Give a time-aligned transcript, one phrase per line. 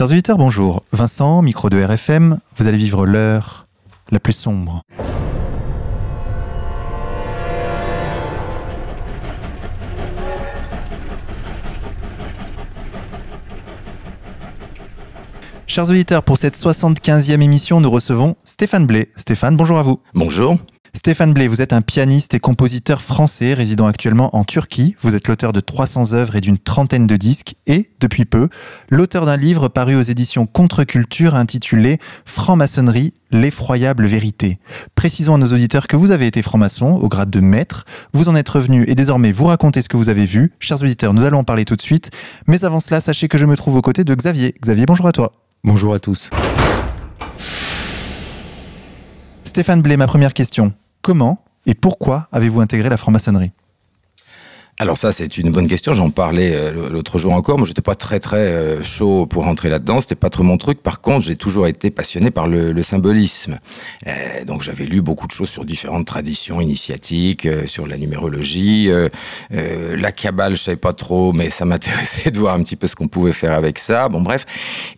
[0.00, 0.82] Chers auditeurs, bonjour.
[0.92, 3.66] Vincent, micro de RFM, vous allez vivre l'heure
[4.10, 4.80] la plus sombre.
[15.66, 19.10] Chers auditeurs, pour cette 75e émission, nous recevons Stéphane Blé.
[19.16, 20.00] Stéphane, bonjour à vous.
[20.14, 20.56] Bonjour.
[20.92, 24.96] Stéphane Blé, vous êtes un pianiste et compositeur français résidant actuellement en Turquie.
[25.00, 28.48] Vous êtes l'auteur de 300 œuvres et d'une trentaine de disques et, depuis peu,
[28.88, 34.58] l'auteur d'un livre paru aux éditions Contre-Culture intitulé Franc-maçonnerie, l'effroyable vérité.
[34.96, 37.86] Précisons à nos auditeurs que vous avez été franc-maçon au grade de maître.
[38.12, 40.52] Vous en êtes revenu et désormais vous racontez ce que vous avez vu.
[40.58, 42.10] Chers auditeurs, nous allons en parler tout de suite.
[42.48, 44.54] Mais avant cela, sachez que je me trouve aux côtés de Xavier.
[44.60, 45.32] Xavier, bonjour à toi.
[45.62, 46.30] Bonjour à tous.
[49.44, 50.72] Stéphane Blé, ma première question.
[51.02, 53.52] Comment et pourquoi avez-vous intégré la franc-maçonnerie?
[54.80, 55.92] Alors ça, c'est une bonne question.
[55.92, 57.58] J'en parlais euh, l'autre jour encore.
[57.58, 60.00] Moi, j'étais pas très très euh, chaud pour rentrer là-dedans.
[60.00, 60.82] C'était pas trop mon truc.
[60.82, 63.58] Par contre, j'ai toujours été passionné par le, symbolisme.
[64.06, 68.90] Euh, donc, j'avais lu beaucoup de choses sur différentes traditions initiatiques, sur la numérologie,
[69.50, 70.56] la cabale.
[70.56, 73.32] Je savais pas trop, mais ça m'intéressait de voir un petit peu ce qu'on pouvait
[73.32, 74.08] faire avec ça.
[74.08, 74.46] Bon, bref.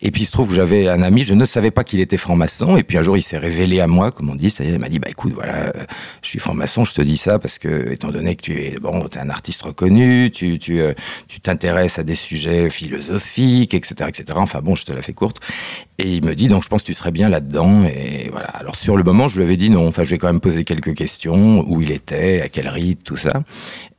[0.00, 1.24] Et puis, il se trouve que j'avais un ami.
[1.24, 2.76] Je ne savais pas qu'il était franc-maçon.
[2.76, 4.50] Et puis un jour, il s'est révélé à moi, comme on dit.
[4.50, 5.72] C'est-à-dire, il m'a dit, bah écoute, voilà,
[6.22, 6.84] je suis franc-maçon.
[6.84, 9.71] Je te dis ça parce que, étant donné que tu es bon, es un artiste
[9.72, 10.92] connu, tu tu euh,
[11.28, 14.24] tu t'intéresses à des sujets philosophiques, etc., etc.
[14.36, 15.38] Enfin bon, je te la fais courte.
[15.98, 17.84] Et il me dit donc je pense que tu serais bien là-dedans.
[17.84, 18.48] Et voilà.
[18.48, 19.86] Alors sur le moment, je lui avais dit non.
[19.86, 23.16] Enfin, je vais quand même poser quelques questions, où il était, à quel rythme, tout
[23.16, 23.42] ça.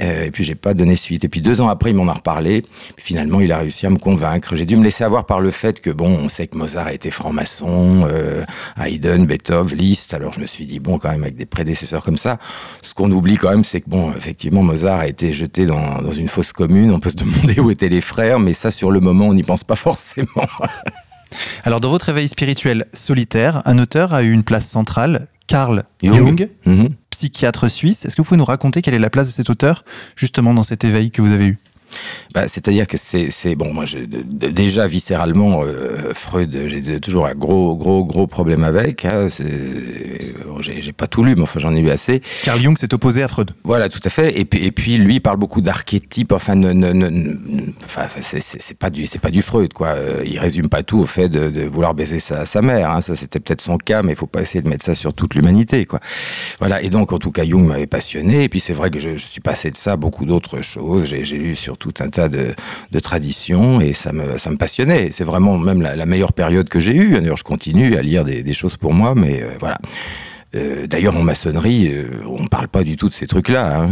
[0.02, 1.24] Euh, et puis j'ai pas donné suite.
[1.24, 2.66] Et puis deux ans après, il m'en a reparlé.
[2.98, 4.56] finalement, il a réussi à me convaincre.
[4.56, 6.94] J'ai dû me laisser avoir par le fait que bon, on sait que Mozart a
[6.94, 8.44] été franc-maçon, euh,
[8.78, 10.14] Haydn, Beethoven, Liszt.
[10.14, 12.38] Alors je me suis dit bon, quand même avec des prédécesseurs comme ça.
[12.82, 16.12] Ce qu'on oublie quand même, c'est que bon, effectivement, Mozart a été jeté dans, dans
[16.12, 16.92] une fosse commune.
[16.92, 19.44] On peut se demander où étaient les frères, mais ça, sur le moment, on n'y
[19.44, 20.28] pense pas forcément.
[21.64, 26.50] Alors, dans votre éveil spirituel solitaire, un auteur a eu une place centrale, Carl Jung,
[26.66, 26.90] mhm.
[27.10, 28.06] psychiatre suisse.
[28.06, 29.84] Est-ce que vous pouvez nous raconter quelle est la place de cet auteur,
[30.16, 31.60] justement, dans cet éveil que vous avez eu?
[32.34, 38.04] Bah, C'est-à-dire que c'est bon, moi déjà viscéralement euh, Freud, j'ai toujours un gros gros
[38.06, 39.06] gros problème avec.
[39.06, 39.28] Hein,
[40.60, 42.22] j'ai pas tout lu, mais enfin j'en ai eu assez.
[42.44, 43.52] Carl Jung s'est opposé à Freud.
[43.64, 44.40] Voilà, tout à fait.
[44.40, 46.32] Et puis et puis lui il parle beaucoup d'archétypes.
[46.32, 47.36] Enfin, ne, ne,
[47.86, 49.90] enfin c'est pas du pas du Freud quoi.
[49.90, 52.92] Euh, il résume pas tout au fait de, vouloir baiser sa, sa mère.
[52.92, 53.02] Hein.
[53.02, 55.36] Ça c'était peut-être son cas, mais il faut pas essayer de mettre ça sur toute
[55.36, 56.00] l'humanité quoi.
[56.60, 56.82] Voilà.
[56.82, 58.44] Et donc en tout cas Jung m'avait passionné.
[58.44, 61.06] Et puis c'est vrai que je, je, suis passé de ça beaucoup d'autres choses.
[61.06, 62.56] J'ai lu sur tout un tas de,
[63.02, 65.10] traditions et ça me, ça me passionnait.
[65.12, 67.20] C'est vraiment même la, meilleure période que j'ai eue.
[67.20, 69.78] D'ailleurs, je continue à lire des, choses pour moi, mais euh, voilà.
[70.56, 73.82] Euh, d'ailleurs, en maçonnerie, euh, on ne parle pas du tout de ces trucs-là.
[73.82, 73.90] Hein.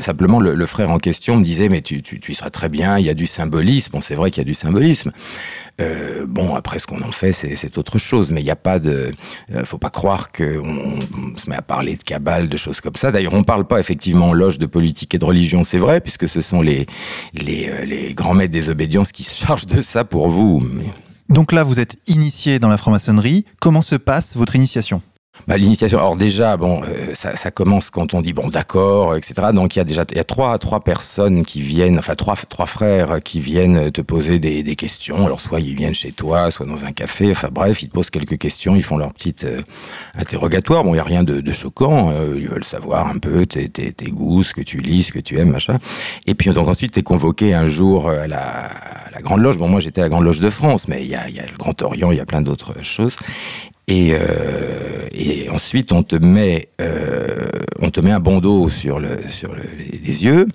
[0.00, 3.10] simplement, le, frère en question me disait, mais tu, y seras très bien, il y
[3.10, 3.92] a du symbolisme.
[3.92, 5.12] Bon, c'est vrai qu'il y a du symbolisme.
[5.80, 8.30] Euh, bon, après, ce qu'on en fait, c'est autre chose.
[8.30, 9.12] Mais il n'y a pas de.
[9.54, 12.96] Euh, faut pas croire qu'on on se met à parler de cabale, de choses comme
[12.96, 13.12] ça.
[13.12, 16.28] D'ailleurs, on parle pas effectivement en loge de politique et de religion, c'est vrai, puisque
[16.28, 16.84] ce sont euh,
[17.34, 20.66] les grands maîtres des obédiences qui se chargent de ça pour vous.
[21.28, 23.44] Donc là, vous êtes initié dans la franc-maçonnerie.
[23.60, 25.02] Comment se passe votre initiation?
[25.46, 29.48] Bah, L'initiation, alors déjà, bon, euh, ça, commence quand on dit bon, d'accord, etc.
[29.52, 32.66] Donc il y a déjà y a trois, trois personnes qui viennent, enfin trois, trois
[32.66, 35.26] frères qui viennent te poser des, questions.
[35.26, 37.30] Alors soit ils viennent chez toi, soit dans un café.
[37.30, 39.60] Enfin bref, ils te posent quelques questions, ils font leur petite euh,
[40.16, 40.84] interrogatoire.
[40.84, 42.10] Bon, il y a rien de, choquant.
[42.12, 45.18] Euh, ils veulent savoir un peu tes, tes, goûts, ce que tu lis, ce que
[45.18, 45.78] tu aimes, machin.
[46.26, 48.70] Et puis donc ensuite, t'es convoqué un jour à la,
[49.22, 49.58] Grande Loge.
[49.58, 51.80] Bon, moi j'étais à la Grande Loge de France, mais il y a le Grand
[51.82, 53.16] Orient, il y a plein d'autres choses.
[53.88, 57.48] Et, euh, et, ensuite, on te met, euh,
[57.80, 59.62] on te met un bandeau sur, le, sur le,
[60.04, 60.46] les yeux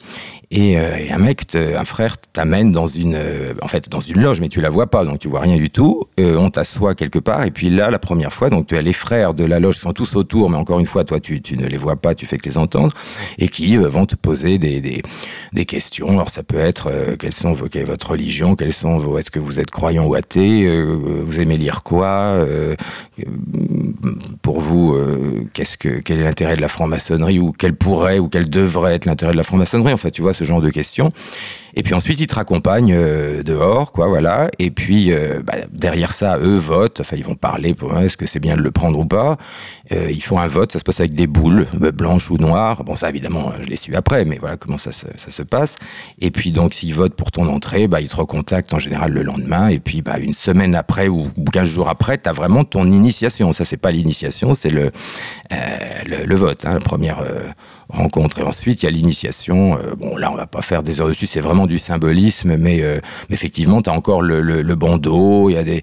[0.54, 4.40] euh, et, un mec, un frère t'amène dans une, euh, en fait, dans une loge,
[4.42, 6.06] mais tu la vois pas, donc tu vois rien du tout.
[6.20, 8.94] Euh, on t'assoit quelque part, et puis là, la première fois, donc tu as les
[8.94, 11.78] frères de la loge sont tous autour, mais encore une fois, toi, tu, ne les
[11.78, 12.94] vois pas, tu fais que les entendre,
[13.38, 16.10] et qui vont te poser des, des, questions.
[16.10, 19.32] Alors ça peut être quelles sont vos, quelle est votre religion, quelles sont vos, est-ce
[19.32, 22.46] que vous êtes croyant ou athée, vous aimez lire quoi,
[24.42, 24.98] pour vous,
[25.54, 29.06] qu'est-ce que, quel est l'intérêt de la franc-maçonnerie ou quel pourrait ou quel devrait être
[29.06, 29.94] l'intérêt de la franc-maçonnerie.
[29.94, 31.10] En fait, tu vois ce genre de questions.
[31.76, 34.50] Et puis ensuite, ils te raccompagnent euh, dehors, quoi, voilà.
[34.60, 37.00] Et puis euh, bah, derrière ça, eux votent.
[37.00, 39.38] Enfin, ils vont parler pour est-ce que c'est bien de le prendre ou pas.
[39.92, 40.72] Euh, ils font un vote.
[40.72, 42.84] Ça se passe avec des boules blanches ou noires.
[42.84, 45.76] Bon, ça évidemment, je l'ai su après, mais voilà comment ça se, ça se passe.
[46.20, 49.24] Et puis donc, s'ils votent pour ton entrée, bah, ils te recontactent en général le
[49.24, 49.70] lendemain.
[49.70, 53.52] Et puis, bah, une semaine après ou 15 jours après, tu as vraiment ton initiation.
[53.52, 54.92] Ça, c'est pas l'initiation, c'est le,
[55.50, 57.24] le, le, vote, hein, la première
[57.90, 58.40] rencontre.
[58.40, 59.78] Et ensuite, il y a l'initiation.
[59.98, 61.28] bon, là, on va pas faire des heures dessus.
[61.28, 63.00] C'est vraiment du symbolisme, mais, euh,
[63.30, 65.82] effectivement, tu as encore le, le, bandeau, il y a des,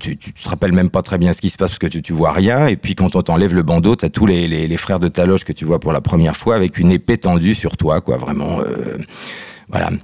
[0.00, 2.02] tu, tu, te rappelles même pas très bien ce qui se passe parce que tu,
[2.02, 4.76] tu vois rien, et puis quand on t'enlève le bandeau, tu as tous les, les,
[4.76, 7.54] frères de ta loge que tu vois pour la première fois avec une épée tendue
[7.54, 8.60] sur toi, quoi, vraiment.
[8.60, 8.98] Euh,
[9.68, 9.96] voilà, euh,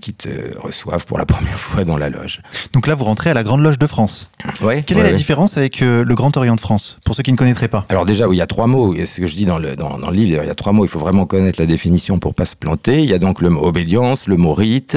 [0.00, 2.40] qui te reçoivent pour la première fois dans la loge.
[2.72, 4.30] Donc là, vous rentrez à la Grande Loge de France.
[4.62, 7.32] Ouais, Quelle est la différence avec euh, le Grand Orient de France, pour ceux qui
[7.32, 7.84] ne connaîtraient pas?
[7.88, 9.76] Alors déjà, oui, il y a trois mots, c'est ce que je dis dans le,
[9.76, 12.18] dans, dans, le livre, il y a trois mots, il faut vraiment connaître la définition
[12.18, 13.02] pour pas se planter.
[13.02, 14.96] Il y a donc le mot obédience, le mot rite,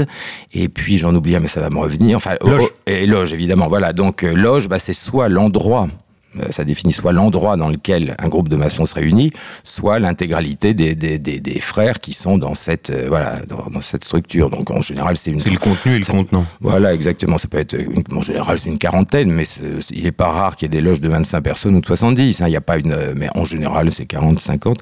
[0.54, 2.18] et puis j'en oublie, mais ça va me revenir.
[2.18, 2.64] Enfin, loge.
[2.64, 3.68] Oh, et loge, évidemment.
[3.68, 6.07] Voilà, donc euh, loge, bah, c'est soit l'endroit euh,
[6.52, 9.32] ça définit soit l'endroit dans lequel un groupe de maçons se réunit,
[9.64, 13.82] soit l'intégralité des, des, des, des, frères qui sont dans cette, euh, voilà, dans, dans,
[13.82, 14.50] cette structure.
[14.50, 15.40] Donc en général, c'est une.
[15.40, 16.46] C'est le contenu et le contenant.
[16.62, 17.38] Voilà, exactement.
[17.38, 20.56] Ça peut être, une, en général, c'est une quarantaine, mais est, il n'est pas rare
[20.56, 22.42] qu'il y ait des loges de 25 personnes ou de 70.
[22.42, 24.78] Hein, il n'y a pas une, mais en général, c'est 40, 50.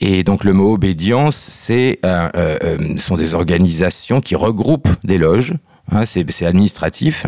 [0.00, 5.54] Et donc le mot obédience, c'est, euh, euh, sont des organisations qui regroupent des loges.
[5.92, 7.26] Hein, c'est administratif,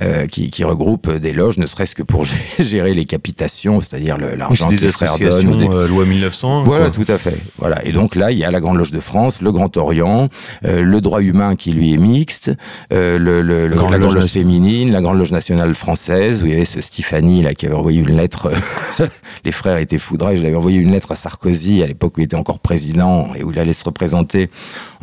[0.00, 2.24] euh, qui, qui, regroupe des loges, ne serait-ce que pour
[2.58, 5.58] gérer les capitations, c'est-à-dire l'argent oui, les frères donnent.
[5.58, 5.68] Des...
[5.68, 6.62] Euh, loi 1900.
[6.62, 7.04] Voilà, quoi.
[7.04, 7.38] tout à fait.
[7.58, 7.84] Voilà.
[7.84, 10.28] Et donc là, il y a la Grande Loge de France, le Grand Orient,
[10.64, 12.50] euh, le droit humain qui lui est mixte,
[12.92, 16.46] euh, le, le, Grande la Grande Loge, Loge féminine, la Grande Loge nationale française, où
[16.46, 18.52] il y avait ce Stéphanie là qui avait envoyé une lettre.
[19.44, 20.36] les frères étaient foudraés.
[20.36, 23.42] Je l'avais envoyé une lettre à Sarkozy à l'époque où il était encore président et
[23.42, 24.50] où il allait se représenter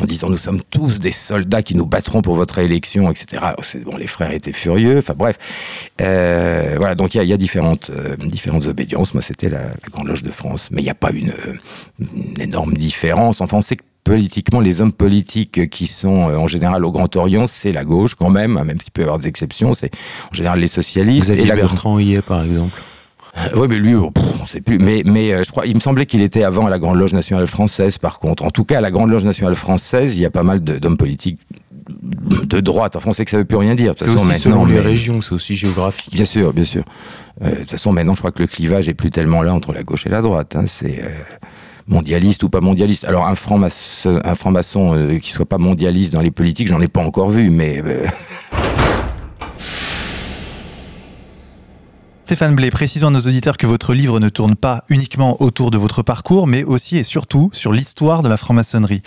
[0.02, 3.42] en disant nous sommes tous des soldats qui nous battront pour votre élection, etc.
[3.86, 4.85] Bon, les frères étaient furieux.
[4.98, 5.38] Enfin bref,
[6.02, 6.96] euh, voilà.
[6.96, 9.14] Donc il y, y, a différentes euh, différentes obédiences.
[9.14, 11.34] Moi, c'était la, la, Grande Loge de France, mais il n'y a pas une,
[12.00, 13.42] une, énorme différence.
[13.42, 17.14] Enfin, on sait que politiquement, les hommes politiques qui sont euh, en général au Grand
[17.18, 19.74] Orient, c'est la gauche quand même, même s'il peut y avoir des exceptions.
[19.74, 19.92] C'est
[20.32, 21.32] en général les socialistes.
[21.32, 22.82] Vous et la Bertrand Hillet, par exemple.
[23.38, 24.78] Euh, oui, mais lui, oh, pff, on sait plus.
[24.78, 27.14] Mais, mais euh, je crois, il me semblait qu'il était avant à la Grande Loge
[27.14, 28.46] nationale française, par contre.
[28.46, 30.98] En tout cas, à la Grande Loge nationale française, il y a pas mal d'hommes
[30.98, 31.40] politiques
[31.90, 32.96] de droite.
[32.96, 33.94] Enfin, on sait que ça ne veut plus rien dire.
[33.98, 34.80] C'est aussi selon les mais...
[34.80, 36.14] régions, c'est aussi géographique.
[36.14, 36.84] Bien sûr, bien sûr.
[37.42, 39.74] Euh, de toute façon, maintenant, je crois que le clivage est plus tellement là entre
[39.74, 40.56] la gauche et la droite.
[40.56, 40.66] Hein.
[40.68, 41.10] C'est euh,
[41.88, 43.06] mondialiste ou pas mondialiste.
[43.06, 46.88] Alors, un franc-maçon, un franc euh, qui soit pas mondialiste dans les politiques, j'en ai
[46.88, 47.82] pas encore vu, mais.
[47.86, 48.06] euh,
[52.24, 55.78] Stéphane Blé, précisons à nos auditeurs que votre livre ne tourne pas uniquement autour de
[55.78, 59.04] votre parcours, mais aussi et surtout sur l'histoire de la franc-maçonnerie.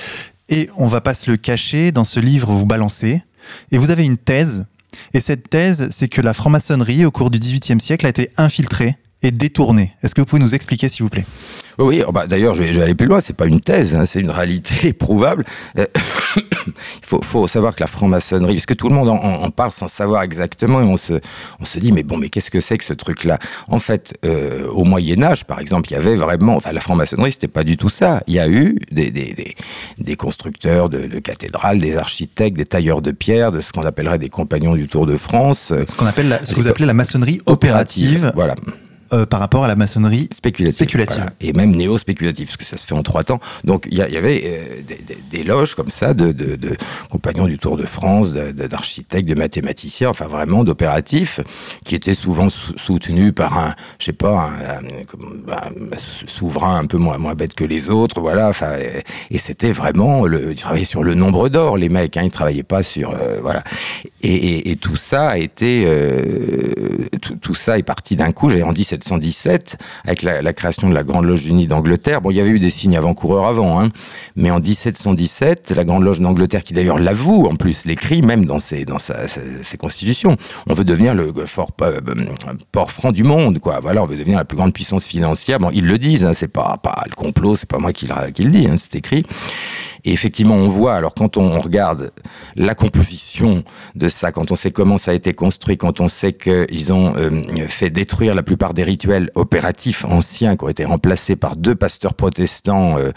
[0.48, 3.22] Et on va pas se le cacher, dans ce livre, vous balancez,
[3.70, 4.66] et vous avez une thèse.
[5.12, 8.96] Et cette thèse, c'est que la franc-maçonnerie, au cours du XVIIIe siècle, a été infiltrée
[9.22, 9.92] et détournée.
[10.02, 11.26] Est-ce que vous pouvez nous expliquer, s'il vous plaît?
[11.78, 13.20] Oui, oh bah, d'ailleurs, je, je vais aller plus loin.
[13.20, 15.44] C'est pas une thèse, hein, c'est une réalité éprouvable.
[15.78, 15.86] Euh,
[16.66, 16.72] il
[17.02, 19.88] faut, faut, savoir que la franc-maçonnerie, parce que tout le monde en, en, parle sans
[19.88, 21.14] savoir exactement, et on se,
[21.60, 23.38] on se dit, mais bon, mais qu'est-ce que c'est que ce truc-là?
[23.68, 27.32] En fait, euh, au Moyen Âge, par exemple, il y avait vraiment, enfin, la franc-maçonnerie,
[27.32, 28.22] c'était pas du tout ça.
[28.26, 29.54] Il y a eu des, des, des,
[29.98, 34.18] des constructeurs de, de, cathédrales, des architectes, des tailleurs de pierre, de ce qu'on appellerait
[34.18, 35.72] des compagnons du Tour de France.
[35.72, 38.26] Ce qu'on appelle, la, ce que vous appelez la maçonnerie opérative.
[38.26, 38.32] opérative.
[38.34, 38.54] Voilà
[39.12, 41.16] euh, par rapport à la maçonnerie spéculative, spéculative.
[41.16, 41.32] Voilà.
[41.40, 43.40] et même néo-spéculative, parce que ça se fait en trois temps.
[43.64, 46.76] Donc il y, y, avait euh, des, des, des, loges comme ça de, de, de,
[47.10, 51.40] compagnons du Tour de France, d'architectes, de, mathématiciens, enfin vraiment d'opératifs,
[51.84, 55.96] qui étaient souvent soutenus par un, je sais pas, un, un, un,
[56.26, 58.48] souverain un peu moins, moins bête que les autres, voilà.
[58.48, 62.22] Enfin, et, et c'était vraiment, le, ils travaillaient sur le nombre d'or, les mecs, hein,
[62.24, 63.64] ils travaillaient pas sur, euh, voilà.
[64.22, 65.86] Et, et, et, tout ça a été,
[67.22, 68.50] tout, tout, ça est parti d'un coup.
[68.50, 72.20] J'ai en 17 1717, avec la, création de la Grande Loge unie d'Angleterre.
[72.20, 73.90] Bon, il y avait eu des signes avant-coureurs avant, hein,
[74.36, 78.58] mais en 1717, la Grande Loge d'Angleterre, qui d'ailleurs l'avoue, en plus l'écrit même dans
[78.58, 79.40] ses, dans sa, sa,
[79.78, 80.36] constitutions,
[80.68, 82.00] on veut devenir le fort euh,
[82.72, 83.78] port franc du monde, quoi.
[83.80, 85.60] Voilà, on veut devenir la plus grande puissance financière.
[85.60, 88.30] Bon, ils le disent, hein, c'est pas, pas le complot, c'est pas moi qui le,
[88.30, 89.24] qui le dis, hein, c'est écrit.
[90.04, 92.10] Et effectivement, on voit, alors quand on regarde
[92.56, 93.64] la composition
[93.94, 97.14] de ça, quand on sait comment ça a été construit, quand on sait qu'ils ont
[97.16, 97.30] euh,
[97.68, 102.14] fait détruire la plupart des rituels opératifs anciens qui ont été remplacés par deux pasteurs
[102.14, 103.10] protestants euh,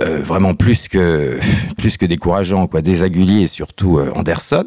[0.00, 1.38] euh, vraiment plus que,
[1.78, 4.66] plus que décourageants, quoi, des Aguiliers et surtout Anderson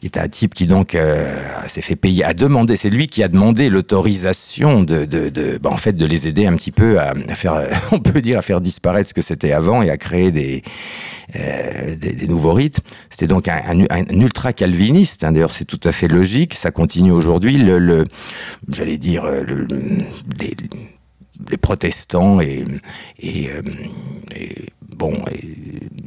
[0.00, 1.34] qui était un type qui donc euh,
[1.66, 5.92] s'est fait payer, a demandé, c'est lui qui a demandé l'autorisation de, bah, en fait,
[5.92, 7.62] de les aider un petit peu à, faire,
[7.92, 10.62] on peut dire, à faire disparaître ce que c'était avant et à créer des,
[11.34, 11.96] euh,
[12.28, 12.78] nouveaux rites.
[13.10, 15.24] C'était donc un, un, un ultra calviniste.
[15.24, 16.54] Hein, D'ailleurs, c'est tout à fait logique.
[16.54, 17.60] Ça continue aujourd'hui.
[18.68, 19.66] J'allais dire, le,
[21.50, 22.64] les, protestants et,
[23.24, 23.62] euh,
[24.88, 25.14] bon,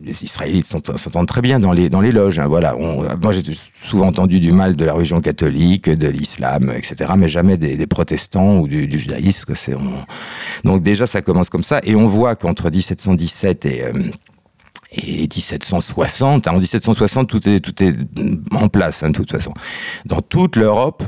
[0.03, 2.39] les Israélites s'entendent très bien dans les, dans les loges.
[2.39, 2.75] Hein, voilà.
[2.75, 3.43] Moi, j'ai
[3.85, 8.59] souvent entendu du mal de la religion catholique, de l'islam, etc., mais jamais des, protestants
[8.59, 9.53] ou du, judaïsme.
[9.79, 10.67] On...
[10.67, 13.83] Donc déjà, ça commence comme ça, et on voit qu'entre 1717 et...
[13.85, 13.91] Euh,
[14.93, 16.49] et 1760.
[16.49, 17.95] En 1760, tout est, tout est
[18.51, 19.53] en place, hein, de toute façon.
[20.05, 21.03] Dans toute l'Europe,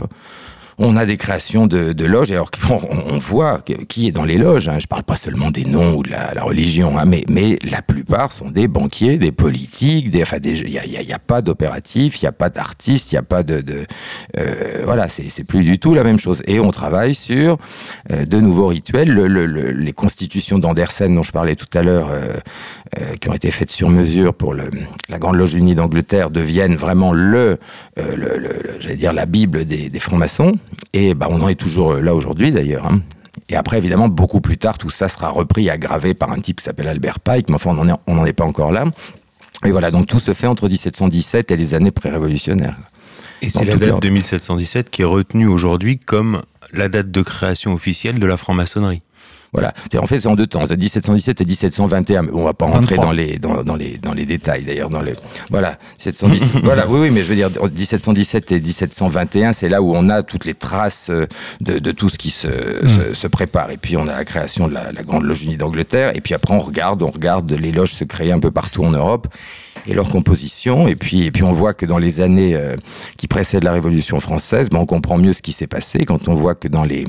[0.78, 2.50] on a des créations de, loges, et alors
[2.90, 4.68] on, voit qui est dans les loges.
[4.68, 4.80] Hein.
[4.80, 7.82] Je ne parle pas seulement des noms ou de la, religion, hein, mais, mais la
[7.82, 12.26] plupart sont des banquiers, des politiques, des, enfin, il n'y a, a, pas d'opératifs, il
[12.26, 13.86] n'y a pas d'artistes, il n'y a pas de, de
[14.38, 16.42] euh, voilà, c'est plus du tout la même chose.
[16.48, 17.58] Et on travaille sur
[18.12, 22.38] euh, de nouveaux rituels, les constitutions d'Andersen dont je parlais tout à l'heure, euh,
[23.20, 24.70] qui ont été faites sur mesure pour le,
[25.10, 27.58] la Grande Loge Unie d'Angleterre, deviennent vraiment le,
[28.80, 30.54] j'allais dire la Bible des, des francs-maçons.
[30.94, 32.86] Et bah, on en est toujours là aujourd'hui d'ailleurs.
[32.86, 33.02] Hein.
[33.50, 36.64] Et après, évidemment, beaucoup plus tard, tout ça sera repris, aggravé par un type qui
[36.64, 37.76] s'appelle Albert Pike, mais enfin,
[38.08, 38.86] on n'en est, pas encore là.
[39.66, 42.78] Et voilà, donc tout se fait entre 1717 et les années pré-révolutionnaires.
[43.42, 46.42] Et c'est la date de 1717 qui est retenue aujourd'hui comme
[46.72, 49.02] la date de création officielle de la franc-maçonnerie.
[49.54, 49.74] Voilà.
[49.98, 50.66] En fait, c'est en deux temps.
[50.66, 52.28] C'est 1717 et 1721.
[52.34, 54.90] On va pas rentrer dans les, dans, dans, les, dans les détails, d'ailleurs.
[54.90, 55.14] Dans les,
[55.50, 55.78] voilà.
[55.98, 56.88] 717, voilà.
[56.90, 60.46] Oui, oui, mais je veux dire, 1717 et 1721, c'est là où on a toutes
[60.46, 61.28] les traces euh,
[61.62, 63.16] de, de tout ce qui se, mm.
[63.16, 63.72] se, prépare.
[63.72, 66.16] Et puis, on a la création de la, la Grande Loge Unie d'Angleterre.
[66.16, 68.92] Et puis après, on regarde, on regarde les loges se créer un peu partout en
[68.92, 69.28] Europe
[69.88, 70.88] et leur composition.
[70.88, 72.76] Et puis, et puis on voit que dans les années euh,
[73.18, 76.34] qui précèdent la Révolution française, ben, on comprend mieux ce qui s'est passé quand on
[76.34, 77.06] voit que dans les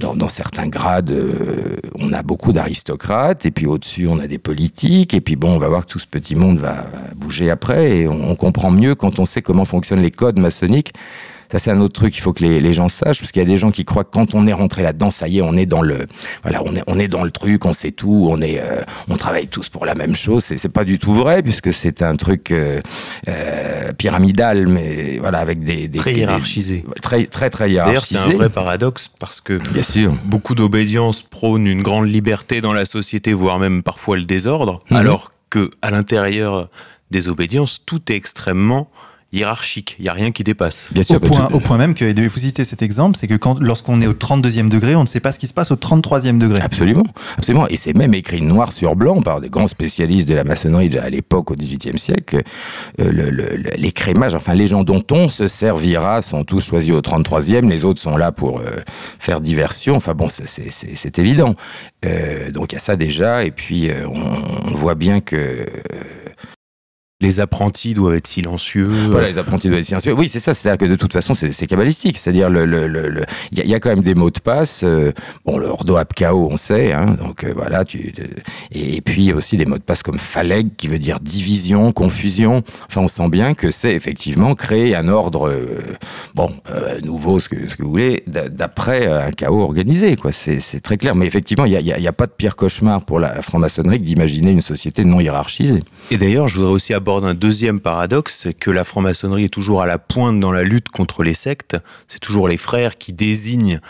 [0.00, 5.14] dans, certains grades, euh, on a beaucoup d'aristocrates, et puis au-dessus, on a des politiques,
[5.14, 8.08] et puis bon, on va voir que tout ce petit monde va, bouger après, et
[8.08, 10.94] on, comprend mieux quand on sait comment fonctionnent les codes maçonniques.
[11.52, 13.48] Ça, c'est un autre truc qu'il faut que les, gens sachent, parce qu'il y a
[13.48, 15.66] des gens qui croient que quand on est rentré là-dedans, ça y est, on est
[15.66, 16.06] dans le,
[16.42, 19.16] voilà, on est, on est dans le truc, on sait tout, on est, euh, on
[19.16, 20.44] travaille tous pour la même chose.
[20.44, 22.80] C'est, pas du tout vrai, puisque c'est un truc euh,
[23.28, 28.14] euh, pyramidal, mais voilà, avec des, des très hiérarchisé, très, très, très hiérarchisé.
[28.14, 32.60] D'ailleurs, c'est un vrai paradoxe parce que bien sûr, beaucoup d'obédience prône une grande liberté
[32.60, 34.96] dans la société, voire même parfois le désordre, mhm.
[34.96, 36.70] alors que à l'intérieur
[37.10, 38.88] des obédiences, tout est extrêmement
[39.32, 39.96] hiérarchique.
[39.98, 40.88] Il n'y a rien qui dépasse.
[40.92, 43.34] Bien sûr, au, point, au point même que, et vous citer cet exemple, c'est que
[43.34, 45.76] quand, lorsqu'on est au 32e degré, on ne sait pas ce qui se passe au
[45.76, 46.60] 33e degré.
[46.60, 47.04] Absolument.
[47.38, 47.68] Absolument.
[47.68, 51.08] Et c'est même écrit noir sur blanc par des grands spécialistes de la maçonnerie à
[51.10, 52.42] l'époque, au 18e siècle.
[53.00, 57.00] Euh, le, les crémages, enfin, les gens dont on se servira sont tous choisis au
[57.00, 57.68] 33e.
[57.68, 58.64] Les autres sont là pour euh,
[59.20, 59.94] faire diversion.
[59.94, 61.54] Enfin bon, c'est évident.
[62.04, 63.44] Euh, donc il y a ça déjà.
[63.44, 65.66] Et puis, on, on voit bien que
[67.20, 68.86] les apprentis doivent être silencieux.
[68.86, 70.14] Voilà, les apprentis doivent être silencieux.
[70.14, 70.54] Oui, c'est ça.
[70.54, 72.16] C'est-à-dire que de toute façon, c'est cabalistique.
[72.16, 73.22] C'est-à-dire, il le, le,
[73.52, 74.80] y, a, y, a quand même des mots de passe.
[74.84, 75.12] Euh,
[75.44, 76.92] bon, le Ordo Apcao, on sait.
[76.92, 77.84] Hein, donc euh, voilà.
[77.84, 78.12] Tu,
[78.72, 82.62] et, puis aussi des mots de passe comme Phaleg, qui veut dire division, confusion.
[82.88, 85.96] Enfin, on sent bien que c'est effectivement créer un ordre, euh,
[86.34, 86.50] bon,
[87.02, 90.16] nouveau, ce que, ce que vous voulez, d'après un chaos organisé.
[90.16, 90.32] Quoi.
[90.32, 91.14] C'est très clair.
[91.14, 94.04] Mais effectivement, il n'y a, y a, pas de pire cauchemar pour la franc-maçonnerie que
[94.04, 95.82] d'imaginer une société non hiérarchisée.
[96.10, 99.82] Et d'ailleurs, je voudrais aussi aborder un deuxième paradoxe, c'est que la franc-maçonnerie est toujours
[99.82, 101.76] à la pointe dans la lutte contre les sectes.
[102.08, 103.80] C'est toujours les frères qui désignent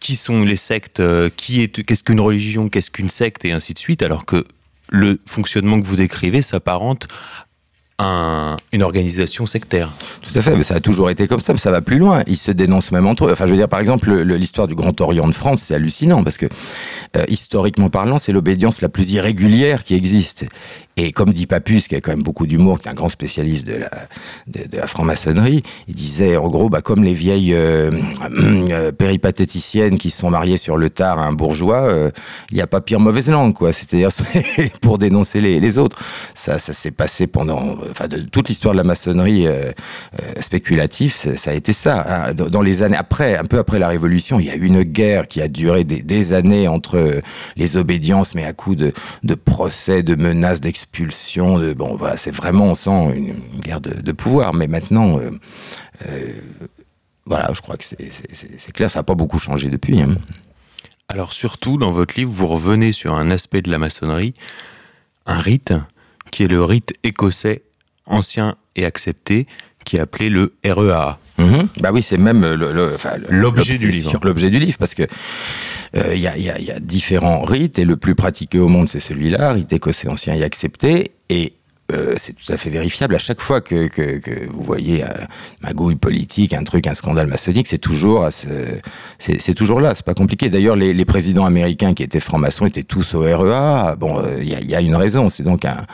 [0.00, 4.02] qui sont les sectes, euh, qu'est-ce qu'une religion, qu'est-ce qu'une secte, et ainsi de suite,
[4.02, 4.44] alors que
[4.90, 7.06] le fonctionnement que vous décrivez s'apparente
[8.72, 9.90] une organisation sectaire.
[10.22, 12.22] Tout à fait, mais ça a toujours été comme ça, mais ça va plus loin.
[12.26, 13.32] Ils se dénoncent même entre eux.
[13.32, 16.36] Enfin, je veux dire, par exemple, l'histoire du Grand Orient de France, c'est hallucinant, parce
[16.36, 16.46] que,
[17.16, 20.46] euh, historiquement parlant, c'est l'obédience la plus irrégulière qui existe.
[20.98, 23.66] Et comme dit Papus, qui a quand même beaucoup d'humour, qui est un grand spécialiste
[23.66, 23.80] de
[24.72, 27.90] la, franc-maçonnerie, il disait, en gros, bah, comme les vieilles euh,
[28.30, 32.10] euh, péripatéticiennes qui sont mariées sur le tard à un bourgeois,
[32.50, 33.72] il n'y a pas pire mauvaise langue, quoi.
[33.72, 34.10] C'est-à-dire
[34.82, 35.98] pour dénoncer les, les, autres.
[36.34, 39.70] Ça, ça s'est passé pendant enfin de toute l'histoire de la maçonnerie euh,
[40.20, 42.26] euh, spéculative, ça a été ça.
[42.28, 42.34] Hein.
[42.34, 45.28] Dans les années après, un peu après la Révolution, il y a eu une guerre
[45.28, 47.22] qui a duré des, années entre
[47.56, 48.92] les obédiences, mais à coup de,
[49.34, 51.58] procès, de menaces d'expulsion.
[51.58, 54.54] De bon, voilà, c'est vraiment on sent une, guerre de, pouvoir.
[54.54, 55.18] Mais maintenant.
[55.18, 56.32] Euh,
[57.24, 60.00] voilà, je crois que c'est clair, ça n'a pas beaucoup changé depuis.
[60.00, 60.16] Hein.
[61.08, 64.34] Alors surtout, dans votre livre, vous revenez sur un aspect de la maçonnerie,
[65.26, 65.72] un rite,
[66.30, 67.62] qui est le rite écossais
[68.06, 69.46] ancien et accepté,
[69.84, 71.18] qui est appelé le REA.
[71.38, 71.68] Mhm.
[71.80, 72.44] Bah oui, c'est même
[73.30, 74.18] l'objet du livre.
[74.22, 75.04] L'objet du livre, parce que
[75.94, 79.00] il euh, y, a, y, a, différents rites et le plus pratiqué au monde, c'est
[79.00, 81.12] celui-là, rite écossais ancien et accepté.
[81.28, 81.52] Et
[81.90, 83.14] euh, c'est tout à fait vérifiable.
[83.14, 83.88] À chaque fois que,
[84.50, 85.26] vous voyez un
[85.60, 88.28] magouille politique, un truc, un scandale maçonnique, c'est toujours,
[89.18, 89.92] c'est toujours là.
[89.94, 90.48] C'est pas compliqué.
[90.48, 93.96] D'ailleurs, les, présidents américains qui étaient francs-maçons étaient tous au REA.
[93.96, 95.28] Bon, il euh, y, y, a une raison.
[95.28, 95.84] C'est donc un,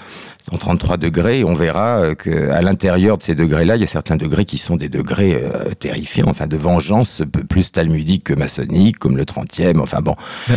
[0.52, 4.16] en 33 degrés, on verra euh, qu'à l'intérieur de ces degrés-là, il y a certains
[4.16, 9.16] degrés qui sont des degrés euh, terrifiants, enfin de vengeance plus talmudique que maçonnique, comme
[9.16, 10.14] le 30e, enfin bon.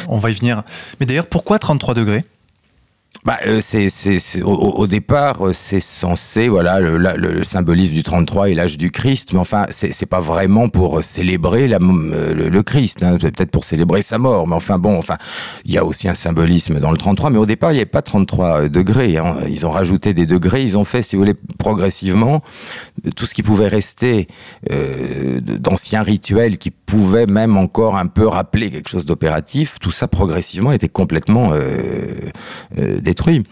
[0.07, 0.63] On va y venir.
[0.99, 2.23] Mais d'ailleurs, pourquoi 33 degrés?
[3.23, 8.01] Bah, euh, c'est, c'est, au, au départ, euh, c'est censé, voilà, le, le- symbolisme du
[8.01, 11.77] 33 et l'âge du Christ, mais enfin, c'est, c'est pas vraiment pour euh, célébrer la,
[11.77, 15.17] euh, le, le Christ, hein, peut-être pour célébrer sa mort, mais enfin bon, enfin,
[15.65, 17.85] il y a aussi un symbolisme dans le 33, mais au départ, il n'y avait
[17.85, 19.35] pas 33 degrés, hein.
[19.47, 22.41] ils ont rajouté des degrés, ils ont fait, si vous voulez, progressivement,
[23.15, 24.27] tout ce qui pouvait rester
[24.71, 30.09] euh, d'anciens rituels qui pouvaient même encore un peu rappeler quelque chose d'opératif, tout ça
[30.09, 32.31] progressivement était complètement euh,
[32.77, 33.45] euh, détruit.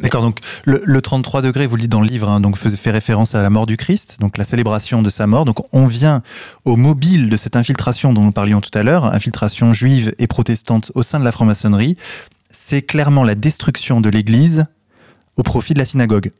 [0.00, 2.90] D'accord, donc le, le 33 degrés, vous le dites dans le livre, hein, donc fait
[2.90, 5.44] référence à la mort du Christ, donc la célébration de sa mort.
[5.44, 6.22] Donc on vient
[6.64, 10.90] au mobile de cette infiltration dont nous parlions tout à l'heure, infiltration juive et protestante
[10.96, 11.96] au sein de la franc-maçonnerie.
[12.50, 14.66] C'est clairement la destruction de l'Église
[15.36, 16.32] au profit de la synagogue.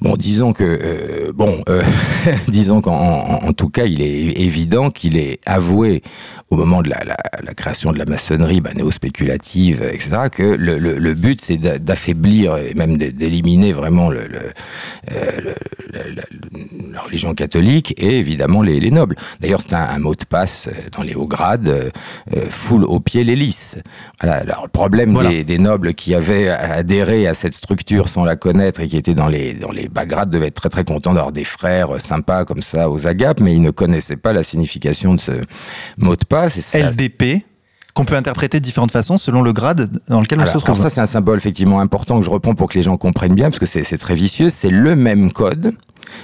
[0.00, 1.82] Bon, disons que, euh, bon, euh,
[2.48, 6.02] disons qu'en en, en tout cas, il est évident qu'il est avoué
[6.52, 10.78] au moment de la, la, la création de la maçonnerie bah, néo-spéculative, etc., que le,
[10.78, 14.28] le, le but, c'est d'a- d'affaiblir et même d'é- d'éliminer vraiment le,
[15.12, 15.54] euh,
[15.92, 19.16] la, religion catholique et évidemment les, les nobles.
[19.40, 21.88] D'ailleurs, c'est un, un mot de passe euh, dans les hauts grades, euh,
[22.36, 23.42] euh, foule aux pieds les.
[24.20, 25.30] Voilà, alors le problème Voilà.
[25.30, 29.14] des, des nobles qui avaient adhéré à cette structure sans la connaître et qui étaient
[29.14, 32.44] dans les, dans les bas grades devaient être très très contents d'avoir des frères sympas
[32.44, 35.32] comme ça aux agapes, mais ils ne connaissaient pas la signification de ce
[35.96, 36.41] mot de passe.
[36.48, 37.44] LDP,
[37.94, 40.74] qu'on peut interpréter de différentes façons selon le grade dans lequel on alors, se trouve.
[40.74, 43.34] alors ça, c'est un symbole effectivement important que je reprends pour que les gens comprennent
[43.34, 44.50] bien, parce que c'est très vicieux.
[44.50, 45.74] C'est le même code,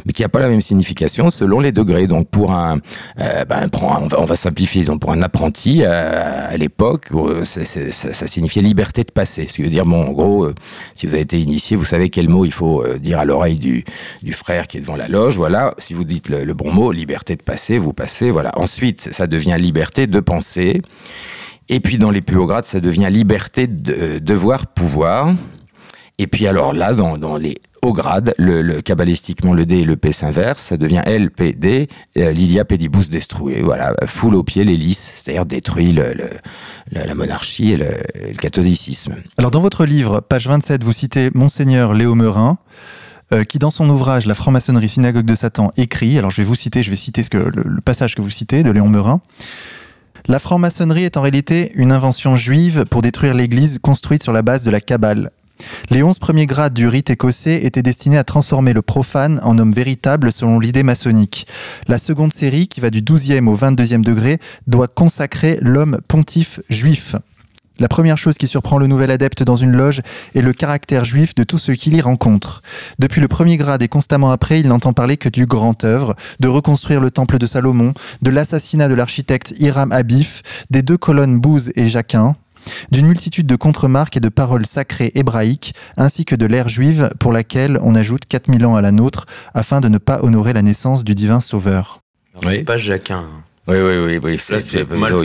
[0.06, 2.06] mais qui n'a pas la même signification selon les degrés.
[2.06, 2.80] Donc, pour un,
[3.20, 3.68] euh, ben,
[4.16, 4.84] on, va, simplifier.
[4.84, 9.46] Donc, pour un apprenti euh, à l'époque, euh, ça, signifiait liberté de passer.
[9.46, 10.48] Ce qui veut dire, bon, en gros,
[10.94, 13.84] si vous avez été initié, vous savez quel mot il faut dire à l'oreille du,
[14.32, 15.36] frère qui est devant la loge.
[15.36, 15.74] Voilà.
[15.78, 18.30] Si vous dites le, bon mot, liberté de passer, vous passez.
[18.30, 18.52] Voilà.
[18.56, 20.82] Ensuite, ça devient liberté de penser.
[21.68, 25.34] Et puis dans les plus hauts grades, ça devient liberté de devoir pouvoir.
[26.18, 30.12] Et puis alors là, dans les hauts grades, le, cabalistiquement le D et le P
[30.12, 33.62] s'inverse, ça devient L, P, D, euh, Lilia Pedibus destrué.
[33.62, 37.88] Voilà, foule au pied les lys, c'est-à-dire détruit la, monarchie et le,
[38.38, 39.16] catholicisme.
[39.36, 42.58] Alors dans votre livre, page 27, vous citez Monseigneur Léo Meurin,
[43.32, 46.54] euh, qui dans son ouvrage La franc-maçonnerie synagogue de Satan écrit, alors je vais vous
[46.54, 49.20] citer, je vais citer ce le passage que vous citez de Léon Meurin.
[50.28, 54.62] La franc-maçonnerie est en réalité une invention juive pour détruire l'Église construite sur la base
[54.62, 55.30] de la Kabbale.
[55.90, 59.72] Les onze premiers grades du rite écossais étaient destinés à transformer le profane en homme
[59.72, 61.46] véritable selon l'idée maçonnique.
[61.86, 67.14] La seconde série, qui va du 12e au 22e degré, doit consacrer l'homme pontife juif.
[67.80, 70.02] La première chose qui surprend le nouvel adepte dans une loge
[70.34, 72.60] est le caractère juif de tout ce qu'il y rencontre.
[72.98, 76.48] Depuis le premier grade et constamment après, il n'entend parler que du grand œuvre, de
[76.48, 81.70] reconstruire le temple de Salomon, de l'assassinat de l'architecte Hiram Abif, des deux colonnes Bouze
[81.76, 82.34] et Jacquin,
[82.90, 87.32] d'une multitude de contremarques et de paroles sacrées hébraïques, ainsi que de l'ère juive pour
[87.32, 91.04] laquelle on ajoute 4000 ans à la nôtre afin de ne pas honorer la naissance
[91.04, 92.00] du divin sauveur.
[92.42, 92.56] Oui.
[92.56, 93.26] C'est pas Jacquin.
[93.68, 94.38] Oui, oui, oui, oui.
[94.54, 94.78] Là, c'est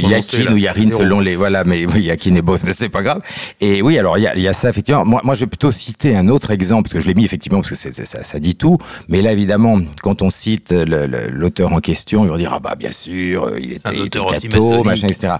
[0.09, 1.35] Yakin ou Yarin selon les.
[1.37, 3.21] Voilà, mais oui, Yakin et Boss, mais c'est pas grave.
[3.61, 5.05] Et oui, alors il y y a ça, effectivement.
[5.05, 7.59] Moi, moi, je vais plutôt citer un autre exemple, parce que je l'ai mis effectivement,
[7.59, 8.77] parce que c'est- c'est- ça, ça dit tout.
[9.07, 12.59] Mais là, évidemment, quand on cite le- le- l'auteur en question, ils vont dire Ah,
[12.59, 14.49] bah, bien sûr, il était, il était
[14.83, 15.33] machin, etc.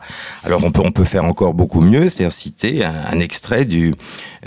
[0.46, 3.94] Alors, on peut, on peut faire encore beaucoup mieux, c'est-à-dire citer un, un extrait du,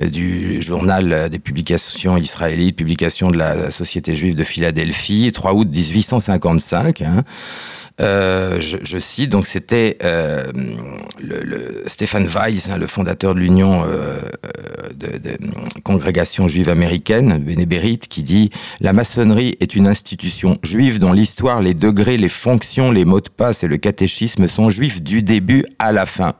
[0.02, 7.02] du journal des publications israélites, publication de la Société juive de Philadelphie, 3 août 1855.
[7.02, 7.22] Hein.
[7.98, 10.44] Euh, je, cite, donc c'était euh,
[11.18, 14.20] le, Stéphane Weiss, hein, le fondateur de l'Union euh,
[14.94, 15.38] de, de
[15.82, 17.42] congrégation juive américaine,
[18.10, 23.06] qui dit La maçonnerie est une institution juive dont l'histoire, les degrés, les fonctions, les
[23.06, 26.34] mots de passe et le catéchisme sont juifs du début à la fin,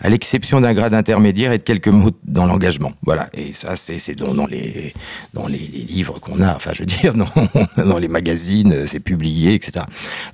[0.00, 2.92] à l'exception d'un grade intermédiaire et de quelques mots dans l'engagement.
[3.02, 4.92] Voilà, et ça, c'est dans, les,
[5.32, 7.14] dans les, les livres qu'on a, enfin, je veux dire,
[7.76, 9.86] dans, dans les magazines, c'est publié, etc.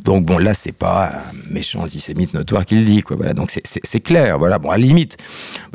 [0.02, 3.16] Donc, bon, là, c'est pas un méchant antisémite notoire qui le dit, quoi.
[3.16, 4.58] Voilà, donc c'est- clair, voilà.
[4.58, 5.18] Bon, à la limite,